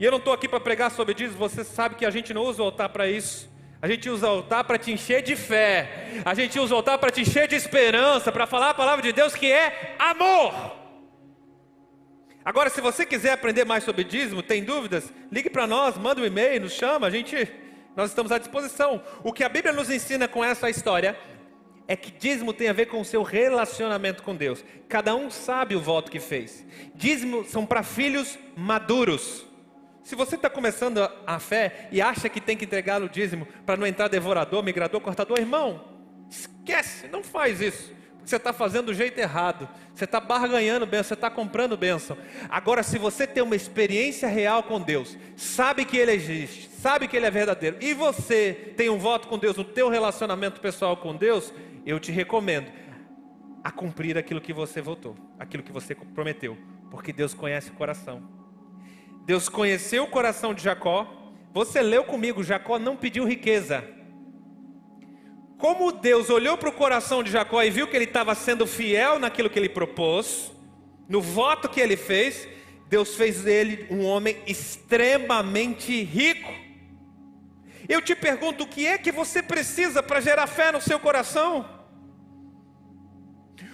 E 0.00 0.04
eu 0.04 0.10
não 0.10 0.18
estou 0.18 0.32
aqui 0.32 0.48
para 0.48 0.60
pregar 0.60 0.90
sobre 0.90 1.14
isso. 1.22 1.34
Você 1.34 1.64
sabe 1.64 1.96
que 1.96 2.06
a 2.06 2.10
gente 2.10 2.32
não 2.32 2.42
usa 2.42 2.62
o 2.62 2.66
altar 2.66 2.88
para 2.88 3.08
isso. 3.08 3.50
A 3.80 3.86
gente 3.86 4.08
usa 4.08 4.26
o 4.26 4.30
altar 4.30 4.64
para 4.64 4.78
te 4.78 4.90
encher 4.90 5.22
de 5.22 5.36
fé. 5.36 6.22
A 6.24 6.34
gente 6.34 6.58
usa 6.58 6.74
o 6.74 6.76
altar 6.76 6.98
para 6.98 7.10
te 7.10 7.20
encher 7.20 7.46
de 7.46 7.54
esperança, 7.54 8.32
para 8.32 8.46
falar 8.46 8.70
a 8.70 8.74
palavra 8.74 9.02
de 9.02 9.12
Deus 9.12 9.34
que 9.34 9.50
é 9.50 9.94
amor. 9.98 10.77
Agora, 12.48 12.70
se 12.70 12.80
você 12.80 13.04
quiser 13.04 13.32
aprender 13.32 13.66
mais 13.66 13.84
sobre 13.84 14.02
dízimo, 14.02 14.42
tem 14.42 14.64
dúvidas, 14.64 15.12
ligue 15.30 15.50
para 15.50 15.66
nós, 15.66 15.98
manda 15.98 16.22
um 16.22 16.24
e-mail, 16.24 16.62
nos 16.62 16.72
chama, 16.72 17.06
a 17.06 17.10
gente, 17.10 17.46
nós 17.94 18.08
estamos 18.08 18.32
à 18.32 18.38
disposição. 18.38 19.02
O 19.22 19.34
que 19.34 19.44
a 19.44 19.50
Bíblia 19.50 19.70
nos 19.70 19.90
ensina 19.90 20.26
com 20.26 20.42
essa 20.42 20.70
história 20.70 21.14
é 21.86 21.94
que 21.94 22.10
dízimo 22.10 22.54
tem 22.54 22.70
a 22.70 22.72
ver 22.72 22.86
com 22.86 23.02
o 23.02 23.04
seu 23.04 23.22
relacionamento 23.22 24.22
com 24.22 24.34
Deus. 24.34 24.64
Cada 24.88 25.14
um 25.14 25.28
sabe 25.30 25.76
o 25.76 25.80
voto 25.82 26.10
que 26.10 26.18
fez. 26.18 26.64
Dízimo 26.94 27.44
são 27.44 27.66
para 27.66 27.82
filhos 27.82 28.38
maduros. 28.56 29.44
Se 30.02 30.14
você 30.14 30.36
está 30.36 30.48
começando 30.48 31.06
a 31.26 31.38
fé 31.38 31.86
e 31.92 32.00
acha 32.00 32.30
que 32.30 32.40
tem 32.40 32.56
que 32.56 32.64
entregar 32.64 33.02
o 33.02 33.10
dízimo 33.10 33.46
para 33.66 33.76
não 33.76 33.86
entrar 33.86 34.08
devorador, 34.08 34.62
migrador, 34.62 35.02
cortador, 35.02 35.38
irmão, 35.38 35.84
esquece, 36.30 37.08
não 37.08 37.22
faz 37.22 37.60
isso. 37.60 37.97
Você 38.28 38.36
está 38.36 38.52
fazendo 38.52 38.86
do 38.86 38.94
jeito 38.94 39.18
errado. 39.18 39.66
Você 39.94 40.04
está 40.04 40.20
barganhando 40.20 40.84
bênção, 40.84 41.08
você 41.08 41.14
está 41.14 41.30
comprando 41.30 41.78
bênção. 41.78 42.14
Agora, 42.50 42.82
se 42.82 42.98
você 42.98 43.26
tem 43.26 43.42
uma 43.42 43.56
experiência 43.56 44.28
real 44.28 44.62
com 44.62 44.78
Deus, 44.78 45.16
sabe 45.34 45.86
que 45.86 45.96
Ele 45.96 46.12
existe, 46.12 46.68
sabe 46.68 47.08
que 47.08 47.16
Ele 47.16 47.24
é 47.24 47.30
verdadeiro, 47.30 47.78
e 47.80 47.94
você 47.94 48.74
tem 48.76 48.90
um 48.90 48.98
voto 48.98 49.28
com 49.28 49.38
Deus 49.38 49.56
no 49.56 49.64
teu 49.64 49.88
relacionamento 49.88 50.60
pessoal 50.60 50.94
com 50.98 51.16
Deus, 51.16 51.54
eu 51.86 51.98
te 51.98 52.12
recomendo 52.12 52.70
a 53.64 53.70
cumprir 53.70 54.18
aquilo 54.18 54.42
que 54.42 54.52
você 54.52 54.82
votou, 54.82 55.16
aquilo 55.38 55.62
que 55.62 55.72
você 55.72 55.94
prometeu, 55.94 56.54
porque 56.90 57.14
Deus 57.14 57.32
conhece 57.32 57.70
o 57.70 57.74
coração. 57.74 58.22
Deus 59.24 59.48
conheceu 59.48 60.04
o 60.04 60.10
coração 60.10 60.52
de 60.52 60.62
Jacó. 60.62 61.32
Você 61.54 61.80
leu 61.80 62.04
comigo, 62.04 62.44
Jacó 62.44 62.78
não 62.78 62.94
pediu 62.94 63.26
riqueza. 63.26 63.82
Como 65.58 65.90
Deus 65.90 66.30
olhou 66.30 66.56
para 66.56 66.68
o 66.68 66.72
coração 66.72 67.20
de 67.20 67.32
Jacó 67.32 67.60
e 67.64 67.70
viu 67.70 67.88
que 67.88 67.96
ele 67.96 68.04
estava 68.04 68.32
sendo 68.36 68.64
fiel 68.64 69.18
naquilo 69.18 69.50
que 69.50 69.58
ele 69.58 69.68
propôs, 69.68 70.52
no 71.08 71.20
voto 71.20 71.68
que 71.68 71.80
ele 71.80 71.96
fez, 71.96 72.48
Deus 72.88 73.16
fez 73.16 73.42
dele 73.42 73.86
um 73.90 74.04
homem 74.04 74.40
extremamente 74.46 76.04
rico. 76.04 76.48
Eu 77.88 78.00
te 78.00 78.14
pergunto, 78.14 78.62
o 78.62 78.68
que 78.68 78.86
é 78.86 78.96
que 78.98 79.10
você 79.10 79.42
precisa 79.42 80.00
para 80.00 80.20
gerar 80.20 80.46
fé 80.46 80.70
no 80.70 80.80
seu 80.80 81.00
coração? 81.00 81.68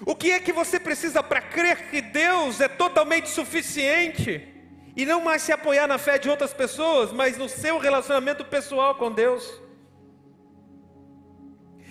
O 0.07 0.15
que 0.15 0.31
é 0.31 0.41
que 0.41 0.53
você 0.53 0.81
precisa 0.81 1.23
para 1.23 1.43
crer 1.43 1.91
que 1.91 2.01
Deus 2.01 2.63
é 2.63 2.69
totalmente 2.69 3.29
suficiente? 3.29 4.49
E 4.97 5.05
não 5.05 5.23
mais 5.23 5.43
se 5.43 5.53
apoiar 5.53 5.87
na 5.87 5.99
fé 5.99 6.17
de 6.17 6.31
outras 6.31 6.55
pessoas, 6.55 7.13
mas 7.13 7.37
no 7.37 7.49
seu 7.49 7.79
relacionamento 7.79 8.43
pessoal 8.45 8.95
com 8.95 9.13
Deus. 9.13 9.64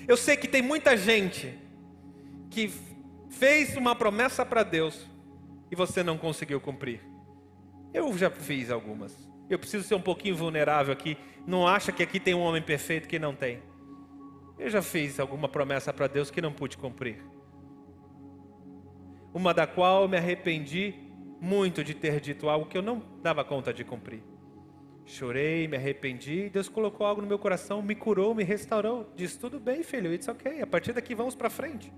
Eu 0.07 0.17
sei 0.17 0.35
que 0.35 0.47
tem 0.47 0.61
muita 0.61 0.97
gente 0.97 1.57
que 2.49 2.71
fez 3.29 3.75
uma 3.77 3.95
promessa 3.95 4.45
para 4.45 4.63
Deus 4.63 5.07
e 5.71 5.75
você 5.75 6.03
não 6.03 6.17
conseguiu 6.17 6.59
cumprir. 6.59 7.01
Eu 7.93 8.15
já 8.17 8.29
fiz 8.29 8.69
algumas. 8.69 9.15
Eu 9.49 9.59
preciso 9.59 9.87
ser 9.87 9.95
um 9.95 10.01
pouquinho 10.01 10.35
vulnerável 10.35 10.91
aqui. 10.91 11.17
Não 11.45 11.67
acha 11.67 11.91
que 11.91 12.03
aqui 12.03 12.19
tem 12.19 12.33
um 12.33 12.41
homem 12.41 12.61
perfeito 12.61 13.07
que 13.07 13.19
não 13.19 13.35
tem. 13.35 13.61
Eu 14.57 14.69
já 14.69 14.81
fiz 14.81 15.19
alguma 15.19 15.47
promessa 15.47 15.93
para 15.93 16.07
Deus 16.07 16.29
que 16.29 16.41
não 16.41 16.51
pude 16.51 16.77
cumprir. 16.77 17.23
Uma 19.33 19.53
da 19.53 19.65
qual 19.65 20.07
me 20.07 20.17
arrependi 20.17 20.93
muito 21.41 21.83
de 21.83 21.93
ter 21.93 22.19
dito 22.19 22.49
algo 22.49 22.67
que 22.67 22.77
eu 22.77 22.81
não 22.81 23.03
dava 23.21 23.43
conta 23.43 23.73
de 23.73 23.83
cumprir. 23.83 24.23
Chorei, 25.05 25.67
me 25.67 25.75
arrependi, 25.75 26.49
Deus 26.49 26.69
colocou 26.69 27.05
algo 27.05 27.21
no 27.21 27.27
meu 27.27 27.37
coração, 27.37 27.81
me 27.81 27.93
curou, 27.93 28.33
me 28.33 28.43
restaurou. 28.43 29.11
Diz: 29.15 29.35
tudo 29.35 29.59
bem, 29.59 29.83
filho, 29.83 30.13
it's 30.13 30.27
ok. 30.27 30.61
A 30.61 30.67
partir 30.67 30.93
daqui 30.93 31.13
vamos 31.13 31.35
para 31.35 31.49
frente. 31.49 31.91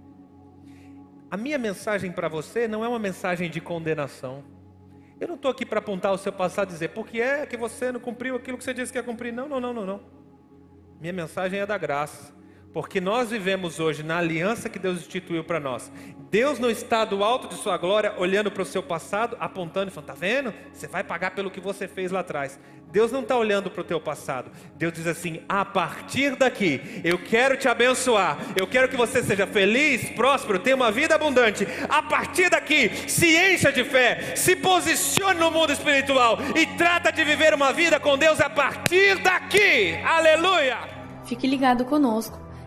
A 1.29 1.37
minha 1.37 1.57
mensagem 1.57 2.11
para 2.11 2.27
você 2.27 2.67
não 2.67 2.83
é 2.83 2.87
uma 2.87 2.99
mensagem 2.99 3.49
de 3.49 3.61
condenação. 3.61 4.43
Eu 5.19 5.27
não 5.27 5.35
estou 5.35 5.49
aqui 5.51 5.65
para 5.65 5.79
apontar 5.79 6.11
o 6.13 6.17
seu 6.17 6.31
passado 6.31 6.69
e 6.69 6.73
dizer, 6.73 6.89
por 6.89 7.07
que 7.07 7.21
é 7.21 7.45
que 7.45 7.55
você 7.55 7.91
não 7.91 7.99
cumpriu 7.99 8.35
aquilo 8.35 8.57
que 8.57 8.63
você 8.63 8.73
disse 8.73 8.91
que 8.91 8.97
ia 8.97 9.03
cumprir? 9.03 9.31
Não, 9.31 9.47
não, 9.47 9.59
não, 9.59 9.73
não, 9.73 9.85
não. 9.85 10.01
Minha 10.99 11.13
mensagem 11.13 11.59
é 11.59 11.65
da 11.65 11.77
graça. 11.77 12.33
Porque 12.76 12.99
nós 12.99 13.30
vivemos 13.30 13.80
hoje 13.80 14.03
na 14.03 14.17
aliança 14.17 14.67
que 14.67 14.78
Deus 14.78 14.99
instituiu 14.99 15.45
para 15.45 15.61
nós. 15.61 15.89
Deus 16.30 16.59
não 16.59 16.69
está 16.69 17.05
do 17.05 17.23
alto 17.23 17.47
de 17.47 17.55
sua 17.55 17.78
glória 17.78 18.13
olhando 18.17 18.51
para 18.51 18.63
o 18.63 18.65
seu 18.65 18.84
passado, 18.84 19.38
apontando 19.39 19.89
e 19.89 19.93
falando: 19.93 20.09
está 20.09 20.19
vendo? 20.19 20.53
Você 20.73 20.86
vai 20.86 21.01
pagar 21.01 21.32
pelo 21.32 21.49
que 21.49 21.61
você 21.61 21.88
fez 21.88 22.11
lá 22.11 22.19
atrás. 22.19 22.59
Deus 22.91 23.13
não 23.13 23.21
está 23.21 23.38
olhando 23.38 23.71
para 23.71 23.80
o 23.80 23.84
teu 23.86 23.97
passado. 24.01 24.51
Deus 24.76 24.91
diz 24.91 25.07
assim: 25.07 25.39
a 25.47 25.63
partir 25.63 26.36
daqui, 26.36 27.01
eu 27.01 27.17
quero 27.17 27.55
te 27.55 27.69
abençoar. 27.69 28.38
Eu 28.57 28.67
quero 28.67 28.89
que 28.89 28.97
você 28.97 29.23
seja 29.23 29.47
feliz, 29.47 30.09
próspero, 30.09 30.59
tenha 30.59 30.76
uma 30.76 30.91
vida 30.91 31.15
abundante. 31.15 31.65
A 31.88 32.03
partir 32.03 32.49
daqui, 32.49 32.89
se 33.07 33.38
encha 33.38 33.71
de 33.71 33.86
fé, 33.86 34.36
se 34.36 34.53
posicione 34.53 35.39
no 35.39 35.49
mundo 35.49 35.71
espiritual 35.71 36.39
e 36.53 36.65
trata 36.76 37.09
de 37.09 37.23
viver 37.23 37.53
uma 37.53 37.71
vida 37.71 38.01
com 38.01 38.17
Deus 38.17 38.41
a 38.41 38.49
partir 38.49 39.17
daqui. 39.19 39.93
Aleluia! 40.03 40.80
Fique 41.23 41.47
ligado 41.47 41.86
conosco. 41.86 42.44